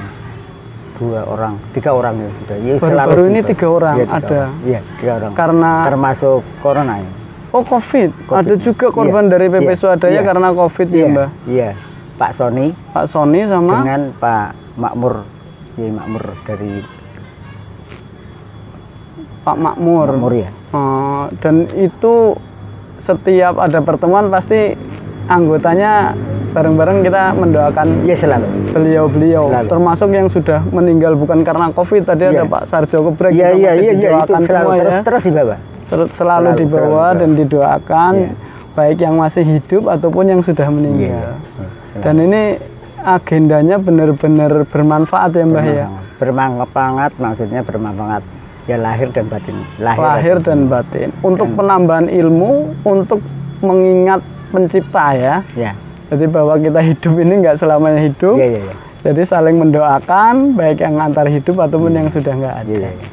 dua 0.94 1.26
orang 1.26 1.58
tiga 1.72 1.92
orang 1.92 2.14
yang 2.16 2.32
sudah 2.38 2.56
ya, 2.58 2.74
Baru-baru 2.76 2.86
selalu 2.86 3.22
ini 3.28 3.40
tiga 3.44 3.68
orang 3.68 3.96
Iya, 3.96 4.06
tiga 4.06 4.20
ada. 4.22 4.42
iya 4.62 4.80
tiga 4.96 5.12
orang 5.18 5.32
Karena 5.34 5.72
termasuk 5.84 6.40
corona 6.62 6.96
ya 6.96 7.12
oh 7.52 7.62
COVID, 7.62 8.10
Covid. 8.26 8.38
ada 8.38 8.54
juga 8.56 8.88
korban 8.90 9.26
Iya, 9.26 9.32
dari 9.32 9.48
PP 9.48 9.64
iya, 9.66 9.76
Swadaya 9.76 10.12
iya. 10.14 10.22
karena 10.22 10.50
COVID 10.52 10.88
ya 10.88 10.96
iya. 10.96 11.06
Mbak. 11.08 11.30
iya. 11.46 11.70
Pak 12.16 12.32
Sony 12.34 12.68
Pak 12.90 13.06
Sony 13.06 13.40
sama? 13.44 13.82
Dengan 13.82 14.02
Pak 14.16 14.48
Makmur. 14.76 15.26
Ya 15.74 15.90
Makmur 15.90 16.24
dari 16.44 16.74
Pak 19.42 19.58
Makmur. 19.58 20.08
Makmur 20.12 20.34
ya 20.38 20.50
Oh, 20.72 21.28
dan 21.38 21.68
itu 21.76 22.40
setiap 22.96 23.60
ada 23.60 23.82
pertemuan 23.82 24.30
pasti 24.30 24.72
anggotanya 25.28 26.16
bareng-bareng 26.52 27.02
kita 27.02 27.34
mendoakan 27.34 27.88
iya 28.02 28.16
selalu. 28.16 28.48
beliau-beliau. 28.70 29.44
Selalu. 29.50 29.68
termasuk 29.68 30.10
yang 30.10 30.28
sudah 30.28 30.64
meninggal 30.66 31.16
bukan 31.16 31.42
karena 31.42 31.68
covid 31.72 32.06
tadi 32.06 32.24
ada 32.26 32.44
Iya. 32.44 32.44
Pak 32.46 32.64
Sarjo 32.66 33.04
Gebrek 33.04 33.32
iya 33.34 33.50
juga 33.50 33.58
iya 33.58 33.70
masih 33.70 33.82
iya 33.82 33.92
iya 33.92 34.10
itu 34.14 34.32
selalu. 34.38 34.46
semua 34.46 34.76
terus 34.78 34.94
ya 34.94 35.02
terus 35.02 35.24
di 35.24 35.34
bawah 35.34 35.60
selalu, 35.84 36.10
Selalu, 36.10 36.48
dibawa 36.58 36.86
selalu. 37.08 37.20
dan 37.20 37.30
didoakan 37.36 38.14
Iya. 38.16 38.32
baik 38.72 38.98
yang 39.00 39.16
masih 39.16 39.44
hidup 39.44 39.84
ataupun 39.86 40.26
yang 40.28 40.42
sudah 40.42 40.68
meninggal. 40.68 41.36
Iya. 41.36 42.00
Dan 42.00 42.16
ini 42.20 42.42
agendanya 42.98 43.76
benar-benar 43.78 44.64
bermanfaat 44.64 45.32
ya 45.32 45.44
Mbah 45.44 45.66
ya. 45.66 45.88
bermanfaat 46.16 47.12
maksudnya 47.18 47.62
bermanfaat 47.62 48.22
ya 48.64 48.78
lahir 48.78 49.10
dan 49.10 49.26
batin 49.26 49.58
lahir, 49.76 50.00
Lahir 50.00 50.38
dan 50.40 50.60
batin. 50.68 51.10
Untuk 51.20 51.50
penambahan 51.52 52.08
ilmu, 52.08 52.78
untuk 52.84 53.20
mengingat 53.60 54.22
pencipta 54.48 55.14
ya. 55.14 55.36
ya 55.52 55.74
Jadi 56.08 56.26
bahwa 56.28 56.56
kita 56.56 56.80
hidup 56.80 57.14
ini 57.18 57.34
nggak 57.42 57.58
selamanya 57.58 58.02
hidup. 58.02 58.36
iya 58.36 58.48
iya 58.50 58.62
iya 58.64 58.76
Jadi 59.02 59.22
saling 59.24 59.58
mendoakan 59.58 60.54
baik 60.54 60.78
yang 60.80 60.94
antar 60.96 61.26
hidup 61.26 61.58
ataupun 61.60 61.92
yang 61.92 62.08
sudah 62.08 62.32
nggak 62.32 62.56
ada. 62.60 62.70
iya 62.72 62.90
iya. 62.92 63.08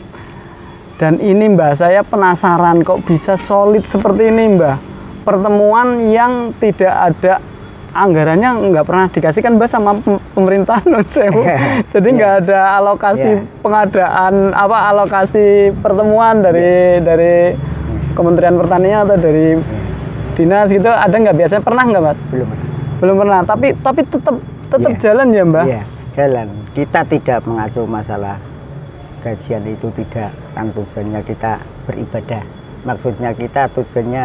Dan 0.99 1.23
ini 1.23 1.47
Mbah, 1.47 1.79
saya 1.79 2.03
penasaran 2.03 2.83
kok 2.83 3.07
bisa 3.07 3.39
solid 3.39 3.87
seperti 3.87 4.29
ini 4.29 4.59
Mbah. 4.59 4.77
Pertemuan 5.23 6.03
yang 6.05 6.51
tidak 6.57 6.91
ada 6.91 7.39
anggarannya 7.89 8.51
nggak 8.69 8.83
pernah 8.83 9.07
dikasihkan 9.07 9.55
Mbah 9.55 9.71
sama 9.71 9.95
pem- 9.95 10.19
pemerintah 10.35 10.83
non 10.85 11.07
sewu. 11.07 11.47
Jadi 11.95 12.09
nggak 12.11 12.33
ada 12.43 12.83
alokasi 12.83 13.31
Iya. 13.31 13.47
pengadaan 13.63 14.35
apa 14.51 14.91
alokasi 14.91 15.47
pertemuan 15.73 16.43
dari 16.43 16.99
dari 16.99 17.55
Kementerian 18.13 18.59
Pertanian 18.59 19.07
atau 19.07 19.15
dari 19.15 19.55
dinas 20.35 20.67
gitu 20.67 20.91
ada 20.91 21.15
nggak 21.15 21.37
biasanya 21.37 21.63
pernah 21.63 21.85
nggak 21.85 22.03
Mbak? 22.03 22.17
belum 22.29 22.49
Belum 22.99 23.17
pernah. 23.17 23.41
Tapi 23.47 23.67
tapi 23.79 24.01
tetap 24.03 24.35
tetap 24.67 24.91
Iya. 24.91 24.99
jalan 24.99 25.27
ya 25.31 25.43
Mbah. 25.47 25.65
Iya, 25.65 25.83
jalan. 26.13 26.47
Kita 26.75 27.07
tidak 27.07 27.47
mengacu 27.47 27.87
masalah 27.87 28.35
gajian 29.23 29.63
itu 29.67 29.89
tidak 29.99 30.31
kan 30.55 30.71
tujuannya 30.73 31.21
kita 31.27 31.53
beribadah. 31.87 32.43
Maksudnya 32.87 33.31
kita 33.35 33.69
tujuannya 33.75 34.25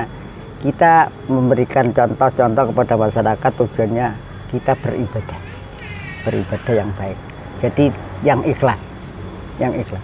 kita 0.64 1.12
memberikan 1.28 1.92
contoh-contoh 1.92 2.72
kepada 2.72 2.94
masyarakat 2.96 3.52
tujuannya 3.60 4.08
kita 4.54 4.74
beribadah. 4.80 5.40
Beribadah 6.24 6.74
yang 6.74 6.92
baik. 6.96 7.18
Jadi 7.60 7.86
yang 8.24 8.40
ikhlas. 8.48 8.80
Yang 9.60 9.84
ikhlas. 9.84 10.04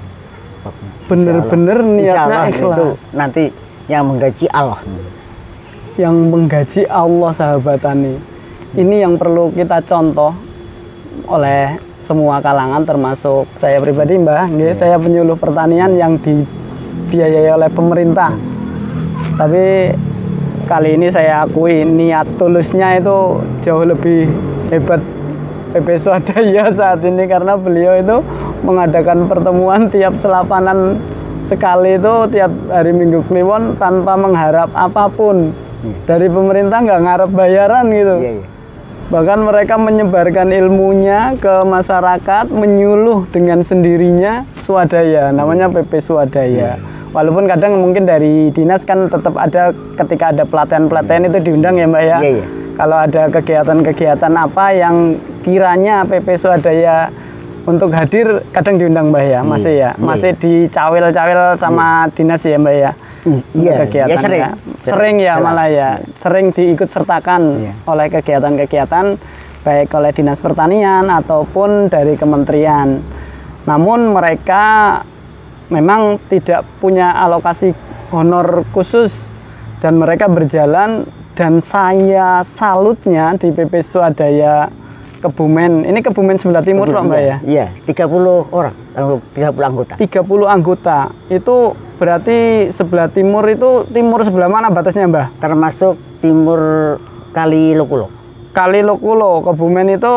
Bener-bener 1.07 1.79
niatnya 1.79 2.39
ikhlas. 2.51 2.75
Itu 2.75 2.85
nanti 3.15 3.43
yang 3.87 4.03
menggaji 4.11 4.45
Allah. 4.51 4.81
yang 5.99 6.31
menggaji 6.31 6.87
Allah 6.87 7.31
sahabat 7.35 7.83
tani. 7.83 8.15
Ini 8.71 9.03
yang 9.03 9.19
perlu 9.19 9.51
kita 9.51 9.83
contoh 9.83 10.31
oleh 11.27 11.75
semua 12.09 12.41
kalangan 12.41 12.81
termasuk 12.81 13.45
saya 13.61 13.77
pribadi 13.77 14.17
Mbah, 14.17 14.49
nggih, 14.49 14.73
saya 14.73 14.97
penyuluh 14.97 15.37
pertanian 15.37 15.93
yang 15.93 16.17
dibiayai 16.17 17.53
oleh 17.53 17.69
pemerintah. 17.69 18.33
Tapi 19.37 19.93
kali 20.65 20.97
ini 20.97 21.05
saya 21.13 21.45
akui 21.45 21.85
niat 21.85 22.25
tulusnya 22.41 22.97
itu 22.97 23.45
jauh 23.61 23.85
lebih 23.85 24.25
hebat 24.73 24.97
PP 25.69 26.01
Swadaya 26.01 26.73
saat 26.81 27.05
ini 27.05 27.29
karena 27.29 27.53
beliau 27.53 27.93
itu 28.01 28.25
mengadakan 28.65 29.29
pertemuan 29.29 29.93
tiap 29.93 30.17
selapanan 30.17 30.97
sekali 31.45 32.01
itu 32.01 32.25
tiap 32.33 32.49
hari 32.73 32.89
Minggu 32.89 33.21
Kliwon 33.29 33.77
tanpa 33.77 34.17
mengharap 34.17 34.73
apa 34.73 35.05
pun. 35.13 35.53
Dari 36.09 36.25
pemerintah 36.25 36.81
nggak 36.81 37.01
ngarep 37.05 37.29
bayaran 37.37 37.85
gitu. 37.93 38.15
Iya, 38.17 38.31
iya. 38.41 38.58
Bahkan 39.09 39.41
mereka 39.41 39.73
menyebarkan 39.75 40.53
ilmunya 40.53 41.33
ke 41.41 41.65
masyarakat 41.65 42.45
menyuluh 42.53 43.25
dengan 43.33 43.65
sendirinya 43.65 44.45
swadaya 44.61 45.33
namanya 45.33 45.65
PP 45.65 45.97
swadaya. 45.97 46.77
Walaupun 47.09 47.49
kadang 47.49 47.81
mungkin 47.81 48.05
dari 48.05 48.53
dinas 48.53 48.85
kan 48.85 49.09
tetap 49.09 49.33
ada 49.33 49.73
ketika 49.97 50.29
ada 50.29 50.45
pelatihan-pelatihan 50.45 51.25
itu 51.25 51.41
diundang 51.41 51.81
ya 51.81 51.89
mbak 51.89 52.03
ya. 52.05 52.17
Iya, 52.21 52.31
iya. 52.37 52.45
kalau 52.77 52.97
ada 53.01 53.23
kegiatan-kegiatan 53.33 54.33
apa 54.37 54.65
yang 54.77 55.17
kiranya 55.41 56.05
PP 56.05 56.37
swadaya 56.37 57.09
untuk 57.65 57.89
hadir 57.97 58.45
kadang 58.53 58.77
diundang 58.77 59.09
mbak 59.09 59.25
ya. 59.25 59.41
Masih 59.41 59.73
ya. 59.73 59.91
iya. 59.97 59.97
masih 59.97 60.37
dicawil-cawil 60.37 61.57
sama 61.57 62.13
dinas 62.13 62.45
ya 62.45 62.61
mbak 62.61 62.77
ya 62.77 62.93
Iya, 63.21 63.43
untuk 63.51 63.59
ya 63.59 63.73
kegiatan 63.83 64.19
sering. 64.19 64.41
ya. 64.41 64.49
sering 64.81 65.15
ya 65.17 65.33
Sering. 65.33 65.43
malah 65.43 65.67
ya 65.67 65.89
sering 66.15 66.45
diikut 66.49 66.87
sertakan 66.87 67.41
Iya. 67.59 67.73
oleh 67.85 68.07
kegiatan-kegiatan 68.09 69.05
baik 69.59 69.91
oleh 69.91 70.11
dinas 70.11 70.39
pertanian 70.39 71.03
ataupun 71.05 71.87
dari 71.87 72.15
kementerian 72.15 73.03
namun 73.63 74.09
mereka 74.09 74.99
memang 75.67 76.17
tidak 76.25 76.63
punya 76.79 77.11
alokasi 77.13 77.75
honor 78.09 78.63
khusus 78.71 79.29
dan 79.79 79.95
mereka 79.95 80.25
berjalan 80.25 81.03
dan 81.35 81.59
saya 81.59 82.41
salutnya 82.41 83.35
di 83.35 83.47
PP 83.49 83.79
Swadaya 83.79 84.67
Kebumen 85.19 85.83
ini 85.83 85.99
Kebumen 85.99 86.35
sebelah 86.35 86.63
timur 86.63 86.87
kok 86.87 87.03
mbak 87.03 87.19
ya 87.19 87.37
Iya, 87.43 87.65
30 87.83 88.47
orang, 88.49 88.71
anggo- 88.93 89.23
30 89.29 89.63
anggota. 89.65 89.93
30 89.95 90.47
anggota 90.47 90.97
itu 91.27 91.55
berarti 91.95 92.37
sebelah 92.71 93.07
timur 93.07 93.43
itu 93.45 93.83
timur 93.85 94.23
sebelah 94.23 94.47
mana 94.47 94.71
batasnya 94.71 95.03
mbah? 95.05 95.27
Termasuk 95.37 95.93
timur 96.19 96.59
Kali 97.29 97.75
Lokulo. 97.75 98.07
Kali 98.49 98.79
Lokulo, 98.79 99.43
Kebumen 99.43 99.91
itu 99.91 100.13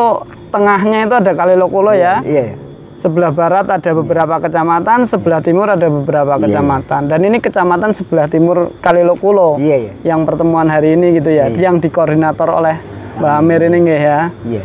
tengahnya 0.49 1.05
itu 1.05 1.13
ada 1.13 1.31
Kali 1.31 1.53
Lokulo 1.53 1.91
ya. 1.91 2.23
Iya, 2.23 2.43
iya. 2.49 2.55
Sebelah 2.95 3.29
barat 3.29 3.67
ada 3.67 3.91
beberapa 3.93 4.39
kecamatan, 4.39 5.03
sebelah 5.03 5.43
timur 5.43 5.67
ada 5.67 5.83
beberapa 5.83 6.33
Iya. 6.33 6.43
kecamatan. 6.47 7.01
Dan 7.05 7.19
ini 7.21 7.37
kecamatan 7.37 7.91
sebelah 7.91 8.25
timur 8.25 8.71
Kali 8.79 9.03
Lokulo. 9.03 9.59
Iya, 9.59 9.75
iya. 9.77 9.91
Yang 10.05 10.21
pertemuan 10.25 10.65
hari 10.65 10.95
ini 10.95 11.19
gitu 11.19 11.27
ya, 11.27 11.51
yang 11.51 11.77
dikoordinator 11.77 12.47
oleh 12.47 12.79
Mbak 13.13 13.33
Amir 13.35 13.61
ini 13.61 13.77
nggih 13.77 14.01
ya. 14.01 14.19
Iya. 14.41 14.63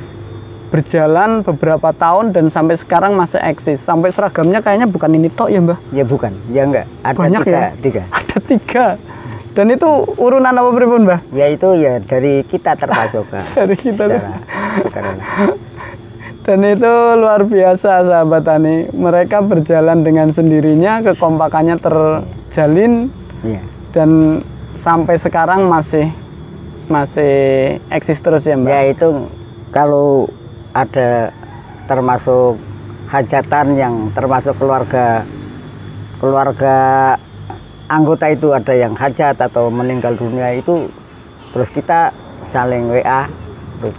Berjalan 0.69 1.41
beberapa 1.41 1.97
tahun 1.97 2.37
dan 2.37 2.53
sampai 2.53 2.77
sekarang 2.77 3.17
masih 3.17 3.41
eksis. 3.41 3.81
Sampai 3.81 4.13
seragamnya 4.13 4.61
kayaknya 4.61 4.85
bukan 4.85 5.11
ini 5.17 5.33
tok 5.33 5.49
ya, 5.49 5.65
Mbah. 5.65 5.79
Ya 5.91 6.05
bukan, 6.05 6.33
ya 6.53 6.69
enggak. 6.69 6.87
Ada 7.01 7.17
Banyak 7.17 7.41
tiga, 7.43 7.57
ya? 7.57 7.69
tiga. 7.81 8.03
Ada 8.21 8.37
tiga. 8.45 8.87
Dan 9.57 9.67
itu 9.73 9.89
urunan 10.21 10.53
apa 10.53 10.71
pripun, 10.71 11.01
Mbah? 11.09 11.21
Ya 11.33 11.49
itu 11.49 11.69
ya 11.75 11.99
dari 11.99 12.45
kita 12.45 12.77
termasuk. 12.77 13.25
Dari 13.57 13.75
kita. 13.75 14.05
Secara. 14.85 15.11
Dan 16.45 16.65
itu 16.65 16.93
luar 17.17 17.45
biasa 17.45 18.05
sahabat 18.05 18.45
tani. 18.45 18.89
Mereka 18.89 19.45
berjalan 19.45 20.01
dengan 20.01 20.33
sendirinya, 20.33 21.05
kekompakannya 21.05 21.77
terjalin 21.77 23.13
Iya. 23.39 23.63
dan 23.95 24.41
sampai 24.75 25.15
sekarang 25.15 25.65
masih 25.65 26.11
masih 26.89 27.35
eksis 27.89 28.19
terus 28.19 28.43
ya 28.45 28.57
Mbak. 28.57 28.71
Ya 28.71 28.83
itu 28.89 29.09
kalau 29.69 30.27
ada 30.73 31.33
termasuk 31.89 32.61
hajatan 33.09 33.67
yang 33.75 33.95
termasuk 34.13 34.52
keluarga 34.61 35.25
keluarga 36.21 36.76
anggota 37.89 38.28
itu 38.28 38.52
ada 38.52 38.75
yang 38.76 38.93
hajat 38.93 39.41
atau 39.41 39.73
meninggal 39.73 40.13
dunia 40.13 40.52
itu 40.52 40.93
terus 41.57 41.73
kita 41.73 42.13
saling 42.52 42.93
WA 42.93 43.25
terus 43.81 43.97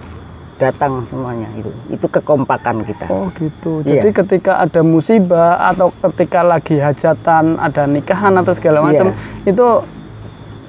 datang 0.60 1.08
semuanya 1.10 1.50
itu 1.58 1.72
itu 1.90 2.06
kekompakan 2.06 2.84
kita 2.84 3.08
Oh 3.08 3.32
gitu. 3.40 3.80
Iya. 3.88 4.04
Jadi 4.04 4.10
ketika 4.12 4.60
ada 4.60 4.84
musibah 4.84 5.56
atau 5.72 5.88
ketika 6.12 6.44
lagi 6.44 6.76
hajatan, 6.76 7.56
ada 7.56 7.88
nikahan 7.88 8.36
atau 8.36 8.52
segala 8.52 8.84
Iya. 8.84 8.88
macam, 8.92 9.08
itu 9.48 9.68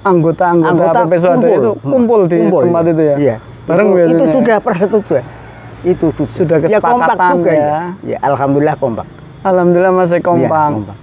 anggota-anggota 0.07 1.11
Anggota 1.11 1.51
itu 1.51 1.71
kumpul 1.83 2.21
di 2.31 2.39
Kumpul, 2.39 2.63
tempat 2.71 2.83
iya. 2.87 2.93
itu 2.95 3.03
ya. 3.03 3.17
Iya. 3.19 3.37
Bareng 3.67 3.89
itu, 3.91 4.15
itu 4.15 4.25
sudah 4.31 4.57
persetujuan 4.63 5.25
itu 5.83 6.07
sudah, 6.13 6.29
Sudah 6.29 6.59
ya 6.63 6.79
kompak 6.79 7.17
kesepakatan 7.17 7.33
juga 7.35 7.51
ya. 7.51 7.61
ya. 7.61 7.81
ya 8.05 8.19
alhamdulillah 8.23 8.77
kompak 8.77 9.07
Alhamdulillah 9.41 9.93
masih 9.95 10.19
Iya, 10.19 10.27
kompak. 10.27 10.69
kompak. 10.71 10.97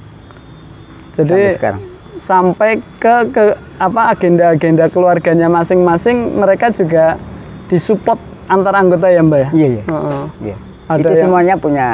Jadi 1.15 1.33
sampai 1.33 1.51
sekarang 1.51 1.81
sampai 2.17 2.69
ke 2.97 3.13
ke 3.29 3.43
apa 3.77 4.01
agenda-agenda 4.11 4.85
keluarganya 4.87 5.47
masing-masing 5.47 6.33
mereka 6.35 6.69
juga 6.69 7.17
disupport 7.65 8.17
antar 8.47 8.73
anggota 8.75 9.05
ya 9.07 9.21
mbak 9.21 9.39
ya 9.39 9.49
iya 9.51 9.67
iya 9.71 9.83
Heeh. 9.85 10.23
Iya. 10.43 10.55
Ada 10.87 10.97
itu 10.97 11.09
yang- 11.09 11.21
semuanya 11.21 11.55
punya 11.55 11.87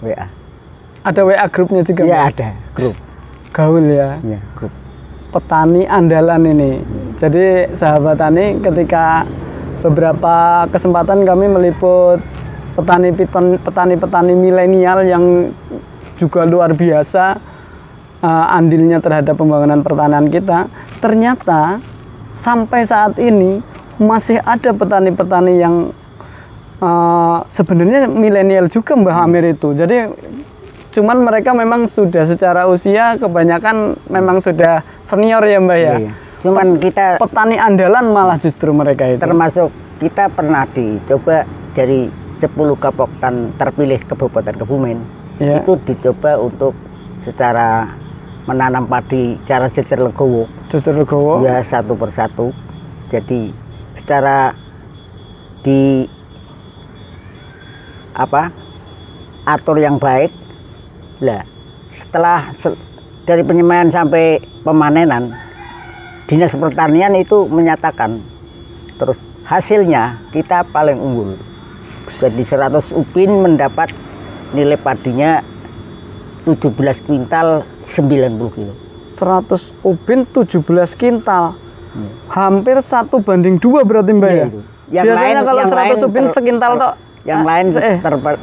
WA 0.00 0.26
ada 1.00 1.20
WA 1.22 1.46
grupnya 1.46 1.80
juga 1.80 2.02
Iya 2.02 2.16
Mbak? 2.18 2.28
ada 2.30 2.48
grup 2.72 2.96
gaul 3.50 3.84
ya 3.84 4.10
Iya 4.20 4.40
grup 4.52 4.72
petani 5.30 5.82
andalan 5.84 6.42
ini 6.46 6.72
jadi 7.16 7.44
sahabat 7.72 8.16
tani 8.16 8.44
ketika 8.60 9.24
beberapa 9.84 10.64
kesempatan 10.72 11.28
kami 11.28 11.44
meliput 11.52 12.24
petani 12.72 13.12
petani 13.12 13.94
petani 14.00 14.32
milenial 14.32 15.04
yang 15.04 15.52
juga 16.16 16.48
luar 16.48 16.72
biasa 16.72 17.36
eh, 18.24 18.46
andilnya 18.56 19.04
terhadap 19.04 19.36
pembangunan 19.36 19.84
pertanian 19.84 20.32
kita. 20.32 20.72
Ternyata 21.04 21.84
sampai 22.40 22.88
saat 22.88 23.20
ini 23.20 23.60
masih 24.00 24.40
ada 24.40 24.72
petani-petani 24.72 25.54
yang 25.60 25.92
eh, 26.80 27.38
sebenarnya 27.52 28.08
milenial 28.08 28.72
juga 28.72 28.96
Mbah 28.96 29.28
Amir 29.28 29.52
itu. 29.52 29.76
Jadi 29.76 30.08
cuman 30.96 31.26
mereka 31.26 31.52
memang 31.52 31.90
sudah 31.90 32.24
secara 32.24 32.70
usia 32.70 33.20
kebanyakan 33.20 33.98
memang 34.08 34.40
sudah 34.40 34.80
senior 35.04 35.44
ya 35.44 35.60
Mbah 35.60 35.76
ya. 35.76 35.84
Iya, 35.84 35.94
iya. 36.08 36.23
Cuman 36.44 36.76
kita 36.76 37.16
petani 37.16 37.56
andalan 37.56 38.12
malah 38.12 38.36
justru 38.36 38.70
mereka 38.70 39.08
itu. 39.08 39.18
Termasuk 39.18 39.72
kita 39.96 40.28
pernah 40.28 40.68
dicoba 40.68 41.48
dari 41.72 42.12
10 42.36 42.52
kabupaten 42.76 43.34
terpilih 43.56 44.00
Kabupaten 44.04 44.54
Kebumen. 44.54 44.98
Iya. 45.34 45.66
itu 45.66 45.74
dicoba 45.82 46.38
untuk 46.38 46.76
secara 47.26 47.90
menanam 48.44 48.86
padi 48.86 49.34
cara 49.42 49.66
secer 49.66 49.98
legowo. 49.98 50.46
Justru 50.70 50.94
legowo? 50.94 51.42
Ya 51.42 51.58
satu 51.58 51.96
persatu. 51.96 52.52
Jadi 53.08 53.50
secara 53.96 54.52
di 55.64 56.06
apa 58.14 58.52
atur 59.42 59.82
yang 59.82 59.98
baik 59.98 60.30
lah 61.18 61.42
setelah 61.98 62.54
se- 62.54 62.78
dari 63.24 63.42
penyemaian 63.42 63.90
sampai 63.90 64.38
pemanenan 64.62 65.34
dinas 66.24 66.52
pertanian 66.52 67.12
itu 67.14 67.44
menyatakan 67.44 68.20
terus 68.94 69.16
hasilnya 69.44 70.24
kita 70.30 70.64
paling 70.66 70.96
unggul. 70.96 71.36
Jadi 72.14 72.42
100 72.42 72.70
upin 72.94 73.30
mendapat 73.34 73.92
nilai 74.50 74.76
padinya 74.76 75.42
17 76.44 76.64
kuintal 77.00 77.64
90 77.86 78.08
kilo. 78.50 78.74
100 79.14 79.46
ubin 79.82 80.26
17 80.26 80.58
kintal 80.94 81.54
hampir 82.26 82.74
satu 82.82 83.18
banding 83.18 83.54
dua 83.56 83.80
berarti 83.80 84.10
mbak 84.10 84.26
Iya, 84.26 84.34
ya? 84.34 84.44
itu. 84.44 84.60
Yang 84.90 85.04
biasanya 85.06 85.22
lain- 85.32 85.46
kalau 85.46 85.60
yang 85.60 85.70
100 85.70 85.78
lain 85.78 85.96
ubin 86.04 86.24
ter- 86.24 86.32
sekintal 86.32 86.72
tok 86.74 86.94
yang 87.24 87.40
Ah, 87.40 87.46
lain 87.46 87.66
eh, 87.72 87.96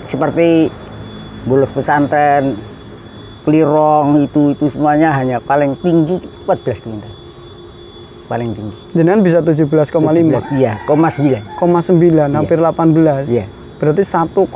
seperti 0.07 0.47
bulus 1.43 1.69
pesantren 1.69 2.43
klirong 3.41 4.07
itu 4.21 4.41
itu 4.51 4.65
semuanya 4.69 5.11
hanya 5.11 5.37
paling 5.39 5.75
tinggi 5.75 6.17
14 6.45 6.79
kuintal 6.79 7.11
paling 8.31 8.55
tinggi. 8.55 8.75
Jenengan 8.93 9.19
bisa 9.19 9.39
17,5 9.39 9.91
17, 9.91 10.55
iya 10.55 10.79
koma 10.81 11.11
9 11.11 11.59
koma 11.59 11.79
9 11.79 12.31
hampir 12.31 12.55
18 12.55 13.27
iya. 13.27 13.45
Berarti 13.75 14.03
1,79 14.07 14.47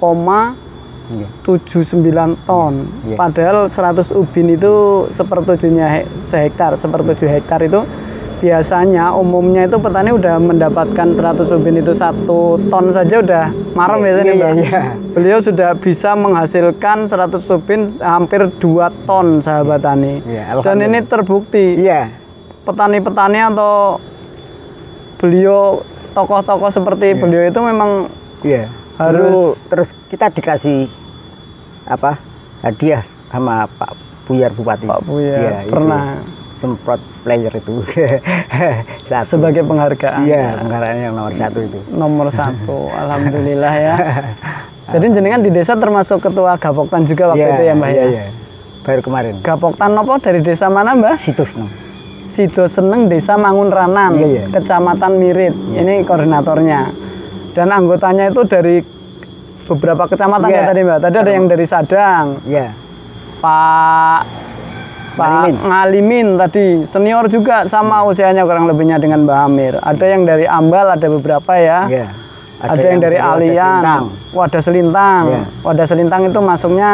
iya 1.11 1.27
ton. 2.41 2.73
Iya. 3.03 3.15
padahal 3.15 3.57
100 3.67 4.09
ubin 4.11 4.47
itu 4.49 4.73
sepertujuhnya 5.11 5.85
he- 5.91 6.07
sehektar 6.19 6.73
sepertujuh 6.75 7.27
hektar 7.27 7.61
itu 7.61 7.83
biasanya 8.35 9.13
umumnya 9.13 9.63
itu 9.63 9.77
petani 9.77 10.11
udah 10.11 10.35
mendapatkan 10.37 11.07
100 11.07 11.45
ubin 11.51 11.79
itu 11.79 11.93
satu 11.93 12.59
ton 12.65 12.91
saja 12.91 13.17
udah 13.17 13.45
marem 13.73 13.97
Iya, 13.97 14.03
biasanya 14.03 14.33
iya, 14.33 14.49
iya. 14.53 14.81
beliau 15.09 15.39
sudah 15.39 15.71
bisa 15.73 16.13
menghasilkan 16.13 17.07
100 17.07 17.41
ubin 17.53 17.95
hampir 17.97 18.41
2 18.51 18.59
ton 19.05 19.39
sahabat 19.39 19.79
tani. 19.79 20.19
Iya, 20.21 20.57
dan 20.59 20.77
ini 20.79 20.99
terbukti. 21.01 21.79
Iya 21.79 22.24
petani-petani 22.65 23.39
atau 23.45 24.01
beliau 25.15 25.81
tokoh-tokoh 26.11 26.69
seperti 26.69 27.13
beliau 27.13 27.43
itu 27.43 27.59
memang 27.59 27.91
Iya. 28.41 28.69
Harus- 28.95 29.59
Harus 29.59 29.67
terus 29.67 29.89
kita 30.07 30.29
dikasih 30.29 30.87
apa 31.85 32.17
hadiah 32.61 33.03
sama 33.27 33.67
Pak 33.69 33.91
Buyar 34.25 34.49
Bupati. 34.49 34.85
Pak 34.85 35.01
Buya 35.01 35.35
Iya, 35.35 35.57
itu. 35.61 35.69
pernah 35.69 36.03
semprot 36.55 37.01
player 37.21 37.53
itu. 37.53 37.83
Satu. 39.05 39.25
sebagai 39.27 39.61
penghargaan 39.61 40.23
Iya, 40.23 40.57
penghargaan 40.57 40.97
yang 40.99 41.13
nomor 41.13 41.33
satu 41.35 41.59
itu. 41.61 41.79
nomor 41.91 42.27
satu 42.31 42.89
alhamdulillah 43.01 43.73
ya 43.75 43.95
jadi 44.93 45.05
jenengan 45.11 45.41
di 45.41 45.51
desa 45.51 45.75
termasuk 45.75 46.17
ketua 46.19 46.55
Gapoktan 46.55 47.05
juga 47.05 47.29
waktu 47.29 47.43
Iya, 47.43 47.51
itu 47.51 47.63
ya 47.63 47.73
mbah 47.75 47.89
iya, 47.89 48.01
ya 48.01 48.05
iya. 48.07 48.23
Baru 48.81 49.01
kemarin. 49.01 49.41
Gapoktan 49.41 49.91
apa 49.91 50.13
dari 50.19 50.39
desa 50.39 50.65
mana 50.67 50.93
mbah 50.93 51.17
Situs 51.19 51.53
no. 51.53 51.67
Sido 52.35 52.67
Seneng 52.67 53.07
Desa 53.07 53.39
Mangun 53.39 53.71
Ranan, 53.71 54.19
Iya, 54.19 54.27
iya. 54.27 54.43
Kecamatan 54.51 55.15
Mirit. 55.15 55.55
Ini 55.55 56.03
koordinatornya. 56.03 56.91
Dan 57.55 57.71
anggotanya 57.71 58.27
itu 58.27 58.43
dari 58.43 58.83
beberapa 59.63 60.03
kecamatan 60.11 60.51
Iya. 60.51 60.59
ya 60.59 60.67
tadi 60.67 60.81
Mbak. 60.83 60.99
Tadi 60.99 61.15
ada 61.15 61.31
yang 61.31 61.45
dari 61.47 61.65
Sadang, 61.65 62.25
Iya. 62.43 62.67
Pak 63.39 64.21
Pak 65.15 65.27
Ngalimin. 65.31 65.55
Ngalimin 65.63 66.27
tadi 66.35 66.65
senior 66.83 67.31
juga 67.31 67.63
sama 67.71 68.03
usianya 68.03 68.43
kurang 68.43 68.67
lebihnya 68.67 68.99
dengan 68.99 69.23
Mbak 69.23 69.39
Amir. 69.47 69.73
Ada 69.79 70.05
yang 70.11 70.27
dari 70.27 70.43
Ambal, 70.43 70.91
ada 70.91 71.07
beberapa 71.07 71.55
ya. 71.55 71.87
Iya. 71.87 72.07
Ada, 72.55 72.81
yang, 72.87 72.99
dari 73.03 73.19
Wadah 73.19 73.31
Alian, 73.35 73.55
Selintang. 73.55 74.03
Wadah 74.35 74.61
Selintang. 74.63 75.23
Iya. 75.31 75.43
Wadah 75.63 75.85
Selintang 75.87 76.21
itu 76.27 76.39
masuknya 76.43 76.91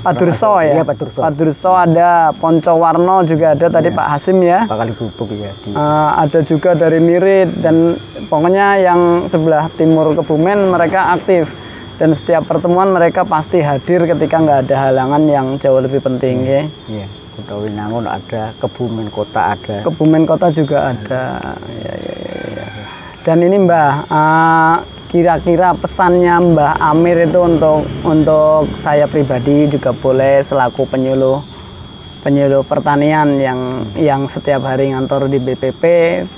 Padurso 0.00 0.64
ya. 0.64 0.80
Iya, 0.80 0.84
Padurso. 0.84 1.18
Padurso 1.20 1.70
ada 1.76 2.32
Poncowarno 2.32 3.20
juga 3.28 3.52
ada 3.52 3.66
tadi 3.68 3.88
Pak 3.92 4.06
Hasim 4.08 4.40
ya. 4.40 4.64
Bakal 4.64 4.96
bubuk 4.96 5.28
ya. 5.36 5.52
Di, 5.60 5.76
Eh, 5.76 6.10
ada 6.16 6.40
juga 6.42 6.72
dari 6.72 6.98
Mirit 6.98 7.60
dan 7.60 8.00
pokoknya 8.32 8.80
yang 8.80 9.28
sebelah 9.28 9.68
timur 9.76 10.16
Kebumen 10.16 10.72
mereka 10.72 11.12
aktif 11.12 11.52
dan 12.00 12.16
setiap 12.16 12.48
pertemuan 12.48 12.88
mereka 12.88 13.28
pasti 13.28 13.60
hadir 13.60 14.08
ketika 14.08 14.40
nggak 14.40 14.58
ada 14.68 14.76
halangan 14.88 15.22
yang 15.28 15.46
jauh 15.60 15.84
lebih 15.84 16.00
penting 16.00 16.48
ya. 16.48 16.62
Iya. 16.88 17.06
Kota 17.36 17.54
Winangun 17.60 18.04
ada, 18.04 18.52
Kebumen 18.56 19.08
Kota 19.08 19.56
ada. 19.56 19.76
Kebumen 19.84 20.28
kota 20.28 20.48
juga 20.52 20.92
ada. 20.92 21.40
Ya, 21.80 21.94
ya, 21.94 22.14
ya, 22.16 22.64
ya. 22.66 22.66
Dan 23.20 23.44
ini 23.44 23.56
Mbah, 23.64 23.92
eh, 24.08 24.76
kira-kira 25.10 25.74
pesannya 25.74 26.54
Mbah 26.54 26.78
Amir 26.78 27.26
itu 27.26 27.42
untuk 27.42 27.82
untuk 28.06 28.70
saya 28.78 29.10
pribadi 29.10 29.66
juga 29.66 29.90
boleh 29.90 30.46
selaku 30.46 30.86
penyuluh 30.86 31.42
penyuluh 32.22 32.62
pertanian 32.62 33.40
yang 33.40 33.60
yang 33.98 34.30
setiap 34.30 34.62
hari 34.68 34.92
ngantor 34.92 35.26
di 35.26 35.40
BPP, 35.40 35.82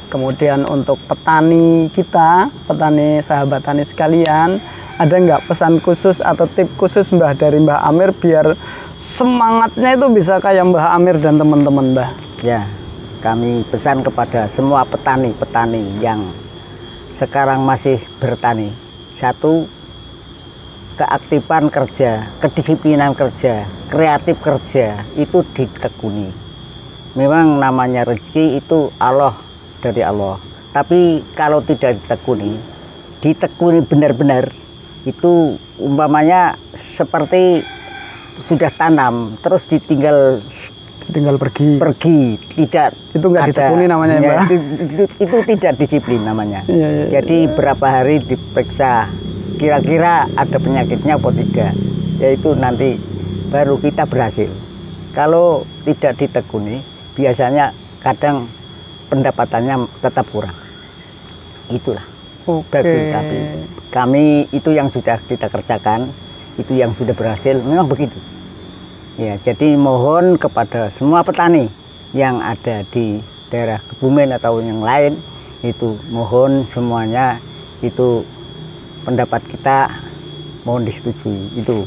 kemudian 0.08 0.64
untuk 0.64 0.96
petani 1.04 1.90
kita, 1.92 2.48
petani 2.64 3.18
sahabat 3.20 3.60
tani 3.66 3.82
sekalian, 3.82 4.62
ada 4.96 5.10
nggak 5.10 5.50
pesan 5.50 5.82
khusus 5.82 6.22
atau 6.22 6.46
tip 6.46 6.70
khusus 6.78 7.10
Mbah 7.10 7.34
dari 7.34 7.58
Mbah 7.58 7.82
Amir 7.82 8.14
biar 8.14 8.54
semangatnya 8.94 9.98
itu 9.98 10.06
bisa 10.14 10.38
kayak 10.38 10.70
Mbah 10.70 10.96
Amir 10.96 11.18
dan 11.18 11.36
teman-teman 11.36 11.92
Mbah? 11.92 12.10
Ya, 12.46 12.70
kami 13.18 13.66
pesan 13.66 14.06
kepada 14.06 14.46
semua 14.54 14.86
petani-petani 14.86 15.98
yang 15.98 16.22
sekarang 17.16 17.64
masih 17.64 18.00
bertani. 18.20 18.72
Satu, 19.20 19.68
keaktifan 20.96 21.72
kerja, 21.72 22.30
kedisiplinan 22.38 23.16
kerja, 23.16 23.66
kreatif 23.88 24.38
kerja 24.40 25.02
itu 25.16 25.44
ditekuni. 25.56 26.28
Memang 27.12 27.60
namanya 27.60 28.08
rezeki 28.08 28.60
itu 28.60 28.88
Allah 28.96 29.36
dari 29.84 30.00
Allah. 30.00 30.40
Tapi 30.72 31.20
kalau 31.36 31.60
tidak 31.60 32.00
ditekuni, 32.00 32.56
ditekuni 33.20 33.84
benar-benar 33.84 34.48
itu 35.04 35.58
umpamanya 35.76 36.56
seperti 36.96 37.60
sudah 38.48 38.72
tanam 38.72 39.36
terus 39.44 39.68
ditinggal 39.68 40.40
tinggal 41.08 41.36
pergi. 41.36 41.76
pergi 41.80 42.38
tidak 42.54 42.94
Itu 43.12 43.26
nggak 43.28 43.52
ditekuni 43.52 43.84
namanya, 43.90 44.16
ya, 44.18 44.28
Mbak. 44.28 44.40
itu, 44.46 44.56
itu, 44.82 45.04
itu 45.20 45.36
tidak 45.56 45.72
disiplin 45.76 46.20
namanya. 46.24 46.60
Iya, 46.70 46.88
iya, 46.88 47.04
jadi 47.20 47.36
berapa 47.52 47.86
hari 47.86 48.22
diperiksa? 48.24 49.10
Kira-kira 49.60 50.26
ada 50.34 50.58
penyakitnya 50.58 51.20
atau 51.20 51.30
tidak? 51.30 51.72
Yaitu 52.18 52.48
nanti 52.58 52.98
baru 53.52 53.78
kita 53.78 54.08
berhasil. 54.08 54.50
Kalau 55.12 55.68
tidak 55.84 56.18
ditekuni 56.18 56.80
biasanya 57.12 57.76
kadang 58.00 58.48
pendapatannya 59.12 59.86
tetap 60.00 60.26
kurang. 60.32 60.56
Itulah 61.68 62.02
bagi 62.42 63.00
kami 63.14 63.38
kami 63.94 64.24
itu 64.50 64.74
yang 64.74 64.90
sudah 64.90 65.14
kita 65.30 65.46
kerjakan 65.46 66.10
itu 66.58 66.72
yang 66.74 66.90
sudah 66.96 67.14
berhasil. 67.14 67.60
Memang 67.60 67.86
begitu 67.86 68.31
ya 69.20 69.36
jadi 69.40 69.76
mohon 69.76 70.40
kepada 70.40 70.88
semua 70.92 71.20
petani 71.20 71.68
yang 72.16 72.40
ada 72.40 72.84
di 72.88 73.20
daerah 73.52 73.80
Kebumen 73.84 74.32
atau 74.32 74.60
yang 74.64 74.80
lain 74.80 75.20
itu 75.60 75.96
mohon 76.08 76.64
semuanya 76.72 77.36
itu 77.84 78.24
pendapat 79.04 79.44
kita 79.48 79.92
mohon 80.64 80.86
disetujui 80.86 81.60
itu 81.60 81.84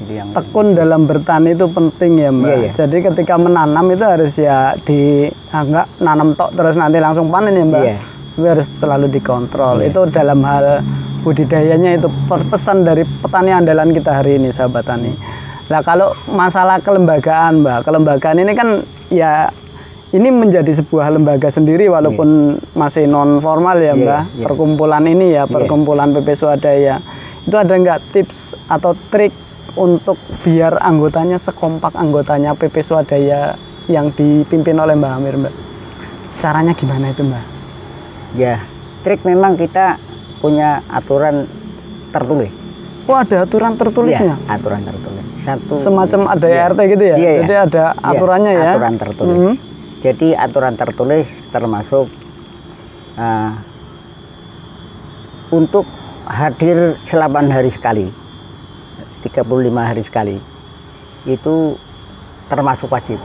itu 0.00 0.12
yang 0.16 0.32
Tekun 0.32 0.72
dalam 0.72 1.04
bertani 1.04 1.52
itu 1.52 1.68
penting 1.68 2.12
ya 2.24 2.30
Mbak. 2.32 2.48
Iya, 2.48 2.56
iya. 2.56 2.70
Jadi 2.72 2.96
ketika 3.04 3.34
menanam 3.36 3.84
itu 3.92 4.04
harus 4.04 4.32
ya 4.40 4.72
di 4.80 5.28
ah, 5.52 5.84
nanam 6.00 6.32
tok 6.32 6.56
terus 6.56 6.72
nanti 6.72 6.96
langsung 6.96 7.28
panen 7.28 7.52
ya 7.52 7.64
Mbak. 7.68 7.82
Iya. 7.84 7.96
Itu 8.40 8.46
harus 8.48 8.68
selalu 8.80 9.06
dikontrol. 9.12 9.84
Iya. 9.84 9.92
Itu 9.92 10.00
dalam 10.08 10.40
hal 10.40 10.80
budidayanya 11.20 12.00
itu 12.00 12.08
pesan 12.24 12.88
dari 12.88 13.04
petani 13.04 13.52
andalan 13.52 13.92
kita 13.92 14.24
hari 14.24 14.40
ini 14.40 14.48
sahabat 14.48 14.88
tani. 14.88 15.12
Nah 15.70 15.80
kalau 15.80 16.12
masalah 16.26 16.82
kelembagaan 16.82 17.62
Mbak, 17.62 17.86
kelembagaan 17.86 18.42
ini 18.42 18.52
kan 18.52 18.68
ya 19.08 19.48
ini 20.10 20.26
menjadi 20.26 20.74
sebuah 20.74 21.14
lembaga 21.14 21.46
sendiri 21.46 21.86
walaupun 21.86 22.58
masih 22.74 23.06
non 23.06 23.38
formal 23.38 23.78
ya 23.78 23.94
Iya, 23.94 23.94
Mbak. 23.94 24.22
iya. 24.34 24.44
Perkumpulan 24.44 25.04
ini 25.06 25.26
ya, 25.30 25.46
perkumpulan 25.46 26.10
PP 26.10 26.28
Swadaya. 26.34 26.98
Itu 27.46 27.54
ada 27.54 27.70
nggak 27.70 28.10
tips 28.10 28.58
atau 28.66 28.98
trik 29.08 29.30
untuk 29.78 30.18
biar 30.42 30.82
anggotanya 30.82 31.38
sekompak 31.38 31.94
anggotanya 31.94 32.58
PP 32.58 32.82
Swadaya 32.82 33.54
yang 33.86 34.10
dipimpin 34.10 34.74
oleh 34.74 34.98
Mbak 34.98 35.12
Amir 35.14 35.34
Mbak? 35.38 35.54
Caranya 36.42 36.74
gimana 36.74 37.14
itu 37.14 37.22
Mbak? 37.22 37.44
ya 38.30 38.62
trik 39.02 39.26
memang 39.26 39.58
kita 39.58 39.98
punya 40.38 40.86
aturan 40.86 41.50
tertulis 42.10 42.54
Oh 43.10 43.18
ada 43.18 43.42
aturan 43.42 43.74
tertulisnya? 43.74 44.38
Ya, 44.38 44.54
aturan 44.54 44.86
tertulis 44.86 45.24
satu 45.50 45.74
Semacam 45.78 46.20
ada 46.26 46.46
Iya. 46.46 46.68
RT 46.68 46.80
gitu 46.88 47.04
ya? 47.04 47.16
Iya, 47.16 47.30
iya. 47.30 47.40
Jadi 47.40 47.54
ada 47.56 47.84
Iya, 47.90 48.06
aturannya 48.06 48.52
ya? 48.52 48.70
aturan 48.70 48.94
tertulis 48.96 49.36
Mhm. 49.36 49.54
jadi 50.00 50.28
aturan 50.38 50.74
tertulis 50.74 51.26
termasuk 51.48 52.06
uh, 53.16 53.50
untuk 55.50 55.84
hadir 56.24 56.78
8 57.04 57.18
hari 57.48 57.68
sekali 57.68 58.06
35 59.20 59.44
hari 59.84 60.00
sekali 60.00 60.36
itu 61.24 61.74
termasuk 62.46 62.88
wajib 62.88 63.18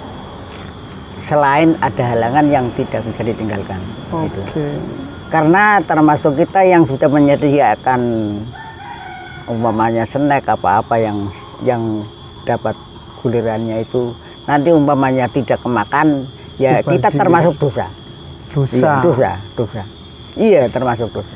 selain 1.26 1.74
ada 1.80 2.04
halangan 2.06 2.46
yang 2.46 2.66
tidak 2.76 3.02
bisa 3.02 3.22
ditinggalkan 3.24 3.80
Oke. 4.12 4.36
gitu. 4.36 4.62
karena 5.28 5.80
termasuk 5.82 6.36
kita 6.36 6.62
yang 6.62 6.84
sudah 6.84 7.08
menyediakan 7.08 8.02
umpamanya 9.46 10.04
snack 10.04 10.46
apa-apa 10.46 10.98
yang 10.98 11.18
yang 11.62 11.82
dapat 12.46 12.76
gulirannya 13.20 13.82
itu. 13.82 14.14
Nanti 14.46 14.70
umpamanya 14.70 15.26
tidak 15.28 15.58
kemakan 15.60 16.30
ya 16.56 16.80
kita 16.80 17.10
Dibazir. 17.10 17.20
termasuk 17.20 17.54
dosa. 17.58 17.86
Dosa. 18.54 18.72
Iya, 18.72 18.92
dosa 19.02 19.32
dosa. 19.58 19.82
Iya 20.38 20.62
termasuk 20.70 21.10
dosa. 21.12 21.36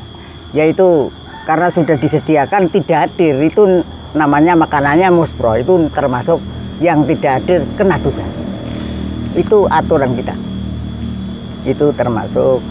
Yaitu 0.52 1.10
karena 1.44 1.68
sudah 1.68 1.98
disediakan 1.98 2.70
tidak 2.70 3.10
hadir. 3.10 3.36
Itu 3.42 3.82
namanya 4.12 4.54
makanannya 4.56 5.10
muspro 5.10 5.54
itu 5.54 5.90
termasuk 5.90 6.38
yang 6.80 7.04
tidak 7.04 7.42
hadir 7.42 7.60
kena 7.76 7.98
dosa. 7.98 8.24
Itu 9.34 9.66
aturan 9.68 10.14
kita. 10.14 10.38
Itu 11.66 11.92
termasuk. 11.92 12.62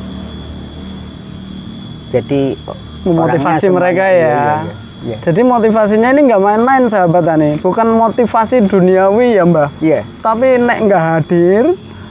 Jadi 2.09 2.57
Memotivasi 3.05 3.69
mereka 3.69 4.05
semuanya- 4.05 4.17
ya. 4.17 4.29
iya, 4.29 4.57
iya. 5.01 5.17
Jadi 5.21 5.41
motivasinya 5.41 6.09
ini 6.11 6.21
nggak 6.25 6.41
main-main 6.41 6.85
sahabat 6.87 7.23
tani, 7.23 7.57
bukan 7.57 7.89
motivasi 7.91 8.63
duniawi 8.63 9.35
ya 9.35 9.45
Mbak. 9.45 9.69
Iya, 9.79 10.01
Tapi 10.19 10.59
nek 10.59 10.79
nggak 10.85 11.03
hadir 11.05 11.65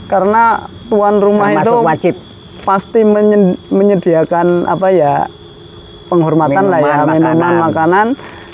karena 0.08 0.44
tuan 0.88 1.20
rumah 1.20 1.52
itu 1.52 1.68
termasuk 1.68 1.84
wajib 1.84 2.16
pasti 2.64 3.00
menye- 3.00 3.60
menyediakan 3.68 4.64
apa 4.66 4.88
ya 4.90 5.14
penghormatan 6.06 6.64
lah 6.66 6.80
ya 6.80 6.96
Minuman, 6.98 7.08
minuman 7.14 7.36
makanan. 7.36 7.60
makanan 7.62 8.08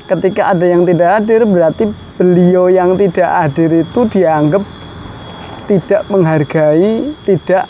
ketika 0.04 0.42
ada 0.50 0.66
yang 0.66 0.82
tidak 0.84 1.10
hadir 1.14 1.42
berarti 1.46 1.84
beliau 2.14 2.66
yang 2.68 2.94
tidak 2.94 3.30
hadir 3.30 3.70
itu 3.82 4.00
dianggap 4.08 4.62
tidak 5.66 6.02
menghargai 6.08 6.92
tidak 7.24 7.66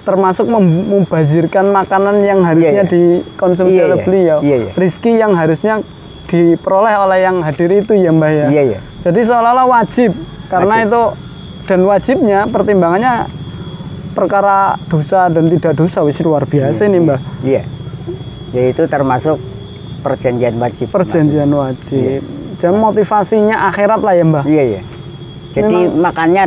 termasuk 0.00 0.46
mem- 0.46 0.64
membazirkan 0.90 1.68
makanan 1.68 2.20
yang 2.20 2.40
harusnya 2.40 2.72
Iya, 2.72 2.82
iya. 2.82 2.90
dikonsumsi 2.90 3.74
Iya, 3.74 3.84
oleh 3.84 3.96
iya. 3.96 4.04
beliau. 4.04 4.38
Iya, 4.40 4.56
iya. 4.58 4.70
Rizki 4.74 5.12
yang 5.12 5.32
harusnya 5.32 5.84
diperoleh 6.26 6.94
oleh 6.96 7.18
yang 7.20 7.36
hadir 7.40 7.70
itu 7.74 7.92
ya 7.92 8.08
Mbah 8.08 8.30
ya. 8.30 8.46
Iya, 8.48 8.62
iya. 8.66 8.78
Jadi 9.00 9.20
seolah-olah 9.22 9.66
wajib 9.66 10.12
karena 10.46 10.74
Wajib. 10.76 10.86
itu 10.86 11.02
dan 11.64 11.80
wajibnya 11.82 12.38
pertimbangannya 12.46 13.14
perkara 14.10 14.58
dosa 14.86 15.28
dan 15.28 15.46
tidak 15.48 15.72
dosa 15.74 16.02
wis 16.02 16.18
luar 16.18 16.44
biasa 16.44 16.84
ini 16.84 16.98
Mbah. 16.98 17.20
Iya. 17.42 17.62
Yaitu 18.50 18.84
termasuk 18.86 19.38
perjanjian 20.00 20.56
wajib. 20.56 20.88
Perjanjian 20.88 21.50
wajib. 21.50 22.20
Dan 22.56 22.76
motivasinya 22.76 23.68
akhirat 23.68 24.00
lah 24.00 24.14
ya 24.14 24.24
Mbah. 24.24 24.44
Iya, 24.44 24.62
iya. 24.66 24.80
Jadi 25.50 25.76
makanya 25.90 26.46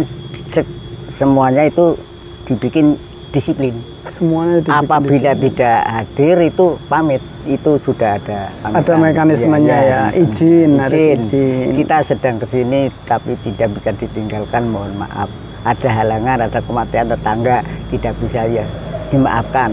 se- 0.49 0.69
semuanya 1.13 1.63
itu 1.63 1.95
dibikin 2.43 2.95
disiplin. 3.33 3.73
Semuanya 4.13 4.61
dibikin 4.61 4.85
Apabila 4.85 5.31
tidak 5.33 5.79
hadir 5.89 6.37
itu 6.45 6.65
pamit, 6.85 7.21
itu 7.49 7.71
sudah 7.81 8.21
ada 8.21 8.53
ada 8.61 8.77
pamitan. 8.77 8.97
mekanismenya 9.01 9.73
Iya, 9.73 9.89
ya, 9.89 10.01
iya. 10.13 10.21
izin, 10.21 10.71
harus 10.77 10.93
izin. 10.93 11.19
izin. 11.25 11.67
Kita 11.81 11.95
sedang 12.05 12.35
ke 12.37 12.45
sini 12.45 12.79
tapi 13.09 13.33
tidak 13.41 13.73
bisa 13.73 13.89
ditinggalkan, 13.97 14.69
mohon 14.69 14.93
maaf. 14.95 15.27
Ada 15.65 15.89
halangan, 15.89 16.45
ada 16.45 16.59
kematian 16.61 17.09
tetangga, 17.09 17.65
tidak 17.89 18.13
bisa 18.21 18.45
ya 18.45 18.65
dimaafkan. 19.09 19.71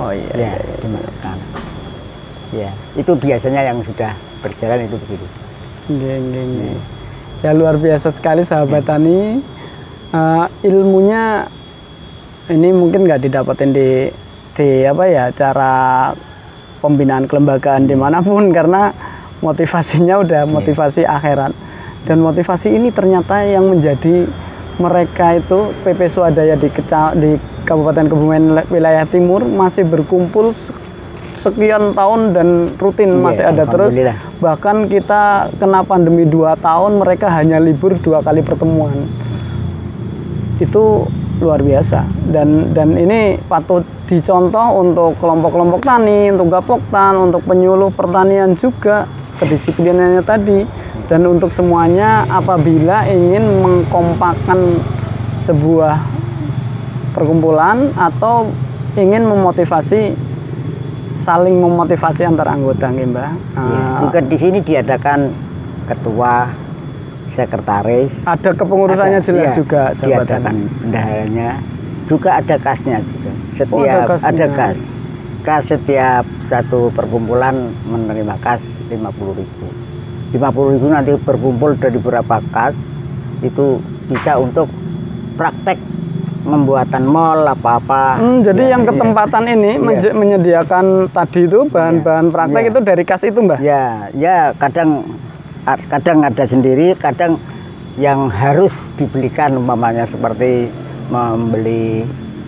Oh 0.00 0.10
iya. 0.10 0.32
Ya, 0.32 0.52
dimaafkan. 0.80 1.36
Ya, 2.54 2.70
itu 2.96 3.12
biasanya 3.18 3.60
yang 3.68 3.78
sudah 3.84 4.16
berjalan 4.40 4.86
itu 4.86 4.96
begitu. 5.06 5.26
Nggih, 5.92 6.16
nggih, 6.24 6.44
nggih. 6.56 6.76
Ya 7.44 7.50
luar 7.52 7.76
biasa 7.76 8.08
sekali 8.14 8.46
sahabat 8.46 8.88
tani. 8.88 9.42
Eh, 10.14 10.44
ilmunya 10.64 11.50
ini 12.46 12.68
mungkin 12.70 13.04
nggak 13.04 13.22
didapetin 13.22 13.70
di 13.70 13.88
di 14.54 14.68
apa 14.82 15.04
ya 15.04 15.24
cara 15.30 15.72
pembinaan 16.78 17.24
kelembagaan 17.24 17.84
di 17.84 17.96
mana 17.96 18.20
pun 18.20 18.52
karena 18.52 18.92
motivasinya 19.40 20.20
udah 20.20 20.42
motivasi 20.46 21.02
akhirat. 21.02 21.52
Dan 22.04 22.20
motivasi 22.20 22.68
ini 22.68 22.92
ternyata 22.92 23.40
yang 23.40 23.64
menjadi 23.66 24.28
mereka 24.76 25.34
itu 25.34 25.72
PP 25.80 26.00
Swadaya 26.06 26.52
di 26.52 26.68
keca- 26.68 27.16
di 27.16 27.34
Kabupaten 27.64 28.04
Kebumen 28.04 28.42
wilayah 28.68 29.08
Timur 29.08 29.40
masih 29.40 29.88
berkumpul 29.88 30.52
se- 30.52 30.76
sekian 31.40 31.92
tahun 31.92 32.20
dan 32.32 32.48
rutin 32.76 33.08
Iya, 33.10 33.20
masih 33.22 33.44
ada 33.46 33.64
terus. 33.64 33.92
bahkan 34.36 34.84
kita 34.84 35.22
kena 35.56 35.80
pandemi 35.80 36.24
dua 36.24 36.56
tahun 36.56 37.00
mereka 37.00 37.32
hanya 37.32 37.56
libur 37.56 37.96
dua 37.96 38.20
kali 38.20 38.40
pertemuan. 38.40 39.08
Itu 40.56 41.08
luar 41.42 41.60
biasa. 41.62 42.06
Dan 42.30 42.74
dan 42.76 42.94
ini 42.94 43.38
patut 43.46 43.82
dicontoh 44.06 44.82
untuk 44.84 45.16
kelompok-kelompok 45.18 45.80
tani, 45.82 46.30
untuk 46.30 46.52
gapoktan, 46.52 47.30
untuk 47.30 47.42
penyuluh 47.46 47.90
pertanian 47.90 48.54
juga 48.54 49.08
kedisiplinannya 49.40 50.22
tadi. 50.22 50.60
Dan 51.04 51.28
untuk 51.28 51.52
semuanya 51.52 52.24
apabila 52.28 53.04
ingin 53.04 53.44
mengkompakkan 53.60 54.80
sebuah 55.44 56.00
perkumpulan 57.12 57.92
atau 57.92 58.48
ingin 58.96 59.28
memotivasi 59.28 60.16
saling 61.14 61.56
memotivasi 61.60 62.24
antar 62.26 62.48
anggota 62.52 62.88
Mbah. 62.90 63.30
Ya, 63.30 63.30
Ah, 63.56 63.96
juga 64.02 64.18
di 64.24 64.36
sini 64.36 64.58
diadakan 64.60 65.30
ketua, 65.88 66.48
sekretaris, 67.34 68.12
ada 68.22 68.50
kepengurusannya 68.50 69.18
Ada, 69.18 69.26
jelas 69.26 69.44
iya, 69.44 69.54
juga 69.54 69.82
sahabat 69.92 70.26
tani. 70.28 70.62
bendaharanya 70.78 71.50
juga 72.04 72.28
ada 72.34 72.56
kasnya 72.56 72.98
juga 73.02 73.30
setiap 73.54 73.74
Oh, 73.74 73.82
ada 73.82 74.06
kasnya. 74.08 74.28
ada 74.28 74.46
kas 74.48 74.76
kas 75.42 75.62
setiap 75.66 76.24
satu 76.44 76.88
perkumpulan 76.90 77.54
menerima 77.84 78.34
kas 78.38 78.60
50.000 78.86 79.00
ribu 79.34 79.66
50 80.32 80.72
ribu 80.72 80.86
nanti 80.88 81.12
berkumpul 81.16 81.74
dari 81.74 81.96
beberapa 81.96 82.38
kas 82.48 82.74
itu 83.40 83.78
bisa 84.04 84.36
untuk 84.36 84.68
praktek 85.34 85.78
membuatan 86.44 87.02
mall 87.02 87.40
apa-apa 87.46 88.16
Hmm, 88.16 88.40
jadi 88.40 88.62
Ya, 88.62 88.70
yang 88.70 88.82
iya. 88.82 88.88
ketempatan 88.90 89.44
ini 89.48 89.70
Iya. 89.70 89.80
menje- 89.80 90.12
menyediakan 90.14 90.84
tadi 91.08 91.40
itu 91.42 91.64
bahan-bahan 91.66 92.28
praktek 92.28 92.62
Iya. 92.62 92.70
itu 92.70 92.80
dari 92.80 93.02
kas 93.02 93.22
itu 93.22 93.38
Mbah. 93.38 93.58
Ya, 93.58 93.84
ya 94.12 94.52
kadang 94.54 95.08
kadang 95.64 96.20
ada 96.20 96.44
sendiri, 96.44 96.92
kadang 96.94 97.40
yang 97.96 98.26
harus 98.28 98.90
dibelikan 98.94 99.54
umpamanya 99.54 100.04
seperti 100.04 100.68
membeli 101.08 102.04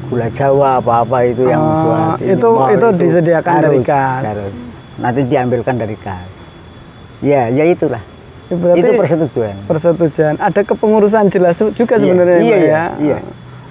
gula 0.06 0.28
Jawa 0.30 0.78
apa-apa 0.78 1.18
itu 1.24 1.46
yang 1.46 1.58
Oh, 1.58 1.82
buat 1.82 2.18
ini, 2.20 2.34
itu- 2.34 2.52
mall 2.52 2.70
itu 2.70 2.88
disediakan 2.94 3.54
dari 3.60 3.80
kas. 3.82 4.22
harus. 4.24 4.52
Nanti 4.96 5.20
diambilkan 5.24 5.74
dari 5.76 5.96
kas. 5.96 6.28
Ya, 7.20 7.48
ya 7.48 7.64
itulah. 7.64 8.02
Ya, 8.46 8.54
Berarti 8.54 8.78
itu 8.80 8.92
persetujuan. 8.94 9.54
persetujuan. 9.66 10.34
Ada 10.38 10.60
kepengurusan 10.62 11.26
jelas 11.26 11.58
juga 11.74 11.94
Iya, 11.96 12.02
sebenarnya 12.04 12.38
iya, 12.38 12.56
iya, 12.56 12.62
ya. 12.62 12.84
iya. 13.02 13.18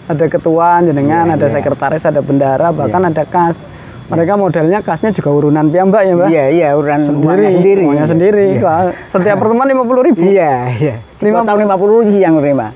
Ada 0.05 0.25
ketua 0.27 0.84
jenengan, 0.84 1.25
Iya, 1.25 1.36
ada 1.36 1.47
iya. 1.47 1.53
sekretaris, 1.55 2.03
ada 2.03 2.21
bendara, 2.21 2.67
bahkan 2.69 3.01
ada 3.01 3.23
kas. 3.23 3.58
Mereka 4.05 4.33
modelnya 4.35 4.79
kasnya 4.79 5.09
juga 5.09 5.29
urunan 5.31 5.65
piyambak 5.65 6.01
ya 6.01 6.13
Mbah. 6.13 6.27
Iya, 6.27 6.45
iya, 6.47 6.67
urusan 6.71 7.01
Sendiri, 7.07 7.45
sendiri. 7.51 7.81
uangnya 7.83 8.05
sendiri. 8.05 8.45
Iya. 8.51 8.61
Wah, 8.61 8.81
Setiap 9.05 9.35
pertemuan 9.35 9.65
50 9.67 10.01
ribu. 10.03 10.19
Iya, 10.31 10.53
iya. 10.71 10.95
Lima- 11.19 11.41
Dipotong 11.41 11.57
50 11.59 11.73
ribu 12.03 12.15
yang 12.15 12.33
menerima. 12.35 12.67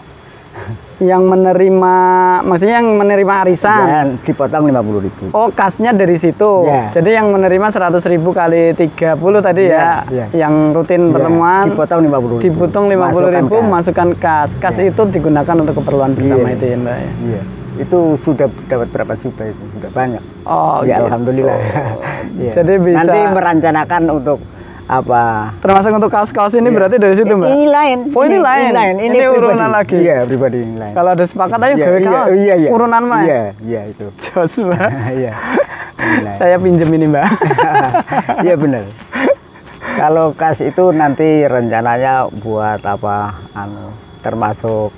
Yang 0.99 1.23
menerima, 1.23 1.95
maksudnya 2.43 2.75
yang 2.75 2.89
menerima 2.91 3.33
arisan. 3.39 3.83
Dan 3.87 4.07
dipotong 4.19 4.67
50 4.67 4.99
ribu. 4.99 5.23
Oh, 5.31 5.47
kasnya 5.49 5.93
dari 5.93 6.17
situ. 6.17 6.65
Iya. 6.65 6.91
Jadi 6.91 7.09
yang 7.13 7.29
menerima 7.29 7.67
100.000 7.69 8.03
ribu 8.09 8.33
kali 8.33 8.73
30 8.73 9.07
tadi 9.39 9.63
ya, 9.63 10.03
Iya, 10.03 10.25
iya. 10.27 10.43
yang 10.43 10.73
rutin 10.73 11.07
Iya, 11.07 11.13
pertemuan 11.13 11.63
dipotong 11.69 11.99
50 12.03 12.35
ribu. 12.35 12.41
diputung 12.41 12.85
50.000 12.85 13.31
ribu, 13.31 13.55
Masukkan 13.63 13.63
kas. 13.63 13.71
masukkan 13.71 14.09
kas. 14.17 14.49
Kas 14.57 14.75
Iya. 14.75 14.91
itu 14.91 15.01
digunakan 15.07 15.55
untuk 15.55 15.75
keperluan 15.77 16.11
bersama 16.11 16.47
Iya. 16.47 16.55
itu 16.57 16.65
ya, 16.65 16.75
Mbak. 16.75 16.97
ya? 16.97 17.09
Iya. 17.23 17.41
Itu 17.79 18.19
sudah 18.19 18.51
dapat 18.67 18.87
berapa 18.91 19.15
juta 19.15 19.47
itu? 19.47 19.63
Sudah 19.79 19.91
banyak. 19.95 20.23
Oh, 20.43 20.83
ya 20.83 20.99
gitu. 20.99 21.05
alhamdulillah. 21.07 21.57
Iya. 22.39 22.51
Jadi 22.61 22.73
bisa- 22.79 23.03
Nanti 23.03 23.19
merencanakan 23.35 24.03
untuk 24.15 24.39
apa? 24.87 25.53
Termasuk 25.59 25.91
untuk 25.91 26.11
kaos-kaos 26.13 26.55
ini 26.55 26.71
berarti 26.71 26.95
dari 26.95 27.15
situ, 27.17 27.33
Mbak. 27.35 27.49
Ini 27.51 27.65
lain. 27.67 27.97
Oh, 28.15 28.23
ini 28.23 28.37
lain. 28.39 28.71
Ini 28.95 29.17
pribadi. 29.17 29.37
urunan 29.37 29.69
lagi. 29.69 29.97
Iya, 29.99 30.15
pribadi 30.23 30.57
ini 30.63 30.75
lain. 30.79 30.93
Kalau 30.95 31.09
ada 31.13 31.25
sepakat 31.25 31.59
ayo 31.67 31.75
gawe 31.77 31.99
iya, 31.99 32.09
kaos. 32.09 32.29
Iya, 32.31 32.53
iya. 32.63 32.69
Urunan 32.71 33.03
mana? 33.03 33.23
Iya, 33.25 33.41
iya 33.65 33.81
itu. 33.91 34.05
Jos, 34.23 34.53
Mbak. 34.61 34.89
Iya. 35.19 35.33
Ini. 35.99 36.31
Saya 36.39 36.55
pinjem 36.61 36.89
ini, 36.95 37.05
Mbak. 37.11 37.27
Iya 38.45 38.55
benar. 38.55 38.83
Kalau 39.99 40.31
kas 40.31 40.63
itu 40.63 40.95
nanti 40.95 41.43
rencananya 41.43 42.31
buat 42.39 42.79
apa? 42.87 43.35
Anu, 43.51 43.91
termasuk 44.23 44.95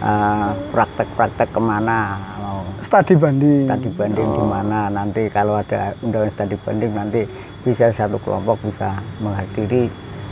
ah, 0.00 0.50
praktek-praktek 0.68 1.48
ke 1.48 1.60
mana 1.60 1.98
mau 2.36 2.62
Studi 2.78 3.14
banding. 3.14 3.66
studi 3.66 3.90
banding 3.90 4.28
di 4.28 4.44
mana 4.44 4.86
nanti 4.88 5.26
kalau 5.26 5.56
ada 5.56 5.92
undangan 5.98 6.30
studi 6.30 6.56
banding 6.56 6.92
nanti 6.92 7.20
bisa 7.60 7.90
satu 7.90 8.16
kelompok 8.18 8.62
bisa 8.62 8.94
menghadiri 9.18 9.90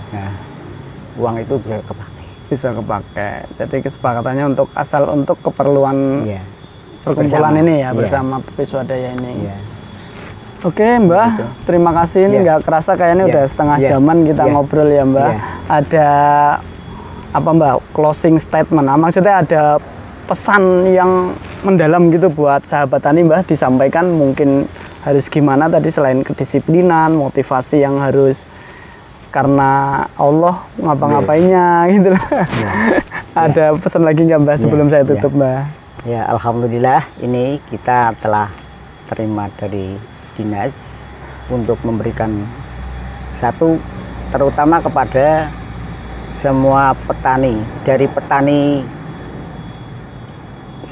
nah 0.08 0.30
uang 1.14 1.36
itu 1.38 1.54
bisa 1.58 1.82
kepakai 1.82 2.14
Bisa 2.46 2.70
kepakai. 2.70 3.42
Jadi 3.56 3.76
kesepakatannya 3.82 4.44
untuk 4.48 4.70
asal 4.72 5.10
untuk 5.10 5.34
keperluan 5.40 6.22
iya 6.24 6.38
perkumpulan 7.02 7.50
Bersama. 7.50 7.60
ini 7.60 7.74
ya 7.76 7.82
Iya. 7.84 7.90
bersama 7.92 8.34
PP 8.38 8.58
Swadaya 8.64 9.10
ini. 9.12 9.32
iya 9.42 9.56
Oke 10.62 10.86
Mbah, 10.96 11.30
terima 11.62 11.90
kasih 11.92 12.26
ini 12.26 12.36
Iya. 12.36 12.42
nggak 12.42 12.60
kerasa 12.62 12.94
kayaknya 12.94 13.24
Iya. 13.24 13.32
udah 13.32 13.44
setengah 13.44 13.78
Iya. 13.78 13.88
jaman 13.92 14.18
kita 14.24 14.42
Iya. 14.42 14.52
ngobrol 14.52 14.88
ya 14.88 15.04
Mbah. 15.04 15.26
Iya. 15.28 15.40
Ada 15.68 16.08
apa 17.36 17.50
Mbah 17.52 17.74
closing 17.92 18.40
statement? 18.40 18.88
Nah, 18.88 18.96
maksudnya 18.96 19.44
ada 19.44 19.62
pesan 20.24 20.88
yang 20.90 21.36
mendalam 21.62 22.08
gitu 22.08 22.32
buat 22.32 22.64
sahabat 22.64 23.04
tani 23.04 23.22
Mbah 23.22 23.44
disampaikan 23.44 24.08
mungkin 24.08 24.64
harus 25.04 25.28
gimana 25.28 25.68
tadi 25.68 25.92
selain 25.92 26.24
kedisiplinan, 26.24 27.14
motivasi 27.14 27.78
yang 27.78 28.00
harus 28.00 28.34
karena 29.28 30.02
Allah 30.16 30.64
ngapa-ngapainnya 30.80 31.66
gitu 31.92 32.08
lah. 32.10 32.24
ada 33.46 33.76
pesan 33.76 34.02
lagi 34.02 34.24
nggak 34.24 34.40
Mbah 34.42 34.56
sebelum 34.56 34.88
saya 34.88 35.04
Iya. 35.04 35.10
tutup 35.12 35.32
Mbah? 35.36 35.60
Ya, 36.02 36.22
alhamdulillah 36.26 37.04
ini 37.20 37.60
kita 37.68 38.16
telah 38.18 38.48
terima 39.06 39.52
dari 39.54 39.94
dinas 40.34 40.72
untuk 41.46 41.78
memberikan 41.82 42.32
satu 43.36 43.78
terutama 44.30 44.80
kepada 44.80 45.50
semua 46.46 46.94
petani 46.94 47.58
dari 47.82 48.06
petani 48.06 48.78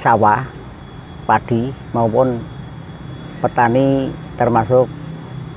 sawah, 0.03 0.43
padi 1.31 1.71
maupun 1.95 2.43
petani 3.39 4.11
termasuk 4.35 4.91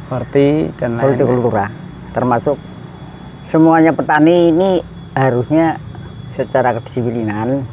Horti 0.06 0.70
dan 0.78 1.02
lain. 1.02 1.18
hortikultura 1.18 1.74
termasuk 2.14 2.62
semuanya 3.42 3.90
petani 3.90 4.54
ini 4.54 4.86
harusnya 5.18 5.82
secara 6.38 6.78
kedisiplinan 6.78 7.66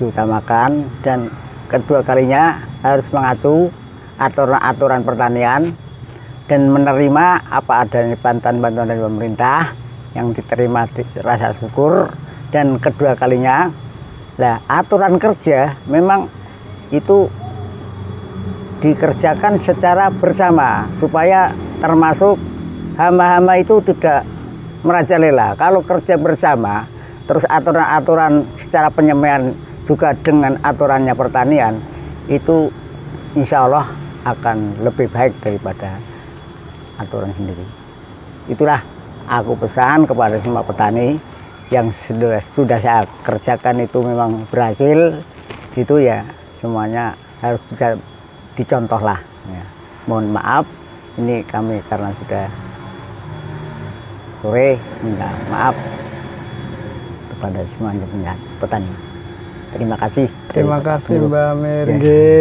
diutamakan 0.00 0.88
dan 1.04 1.28
kedua 1.68 2.00
kalinya 2.00 2.64
harus 2.80 3.12
mengacu 3.12 3.68
aturan-aturan 4.16 5.04
pertanian 5.04 5.68
dan 6.48 6.60
menerima 6.72 7.44
apa 7.44 7.84
adanya 7.84 8.16
bantuan-bantuan 8.16 8.88
dari 8.88 9.04
pemerintah 9.04 9.85
yang 10.16 10.32
diterima 10.32 10.88
di 10.88 11.04
rasa 11.20 11.52
syukur. 11.52 12.08
Dan 12.48 12.80
kedua 12.80 13.12
kalinya 13.12 13.68
lah 14.40 14.64
aturan 14.64 15.20
kerja 15.20 15.76
memang 15.84 16.28
itu 16.88 17.28
dikerjakan 18.80 19.60
secara 19.60 20.08
bersama 20.12 20.88
supaya 20.96 21.52
termasuk 21.80 22.36
hama-hama 22.96 23.60
itu 23.60 23.80
tidak 23.84 24.24
merajalela. 24.80 25.52
Kalau 25.56 25.84
kerja 25.84 26.16
bersama 26.16 26.88
terus 27.26 27.44
aturan-aturan 27.44 28.46
secara 28.56 28.88
penyemaian 28.88 29.52
juga 29.82 30.14
dengan 30.14 30.56
aturannya 30.62 31.14
pertanian 31.14 31.78
itu 32.30 32.70
insya 33.34 33.66
Allah 33.66 33.86
akan 34.26 34.82
lebih 34.82 35.06
baik 35.10 35.38
daripada 35.42 35.98
aturan 36.98 37.30
sendiri. 37.34 37.66
Itulah 38.50 38.82
aku 39.28 39.52
pesan 39.58 40.06
kepada 40.06 40.38
semua 40.40 40.62
petani 40.62 41.18
yang 41.70 41.90
sudah, 41.90 42.38
sudah 42.54 42.78
saya 42.78 43.02
kerjakan 43.26 43.82
itu 43.82 43.98
memang 44.00 44.46
berhasil 44.48 45.18
gitu 45.74 45.98
ya 45.98 46.22
semuanya 46.62 47.18
harus 47.42 47.60
bisa 47.68 47.98
dicontoh 48.56 49.02
lah 49.02 49.20
ya. 49.50 49.64
mohon 50.08 50.30
maaf 50.30 50.64
ini 51.18 51.42
kami 51.44 51.82
karena 51.90 52.14
sudah 52.22 52.46
sore 54.40 54.78
minta 55.02 55.28
maaf 55.50 55.74
kepada 57.34 57.60
semuanya 57.76 58.34
petani 58.62 58.92
terima 59.74 59.96
kasih 60.00 60.30
Terima 60.56 60.80
kasih 60.80 61.20
Dulu. 61.20 61.28
Mbak 61.28 61.44
Ya. 61.44 61.52
Merge. 61.52 62.32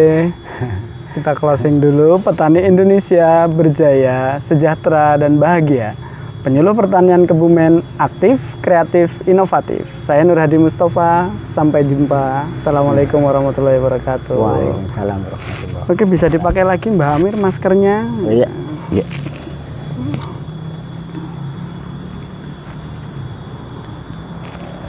Kita 1.20 1.32
closing 1.36 1.84
dulu. 1.84 2.16
Petani 2.24 2.64
Indonesia 2.64 3.44
berjaya, 3.52 4.40
sejahtera, 4.40 5.20
dan 5.20 5.36
bahagia. 5.36 6.00
Penyuluh 6.46 6.78
pertanian 6.78 7.26
Kebumen 7.26 7.82
aktif, 7.98 8.38
kreatif, 8.62 9.10
inovatif. 9.26 9.82
Saya 10.06 10.22
Nur 10.22 10.38
Hadi 10.38 10.62
Mustafa. 10.62 11.34
Sampai 11.58 11.82
jumpa. 11.82 12.46
Assalamualaikum 12.54 13.18
warahmatullahi 13.18 13.82
wabarakatuh. 13.82 14.38
Waalaikumsalam 14.38 15.26
warahmatullahi 15.26 15.90
Oke, 15.90 16.06
bisa 16.06 16.30
dipakai 16.30 16.62
lagi 16.62 16.94
Mbak 16.94 17.10
Amir 17.18 17.34
maskernya. 17.34 18.06
wabarakatuh. 18.06 18.30
Iya. 18.30 18.50
Iya. 18.94 19.06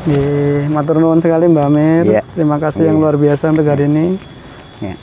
Nggih, 0.07 0.71
matur 0.71 1.03
nuwun 1.03 1.19
sekali 1.19 1.51
Mbak 1.51 1.66
Amir. 1.66 2.05
Iya. 2.07 2.23
Terima 2.37 2.61
kasih 2.62 2.87
yang 2.87 3.01
Iya. 3.01 3.03
luar 3.03 3.16
biasa 3.16 3.45
untuk 3.51 3.66
hari 3.66 3.88
ini. 3.88 4.07
iya. 4.79 4.95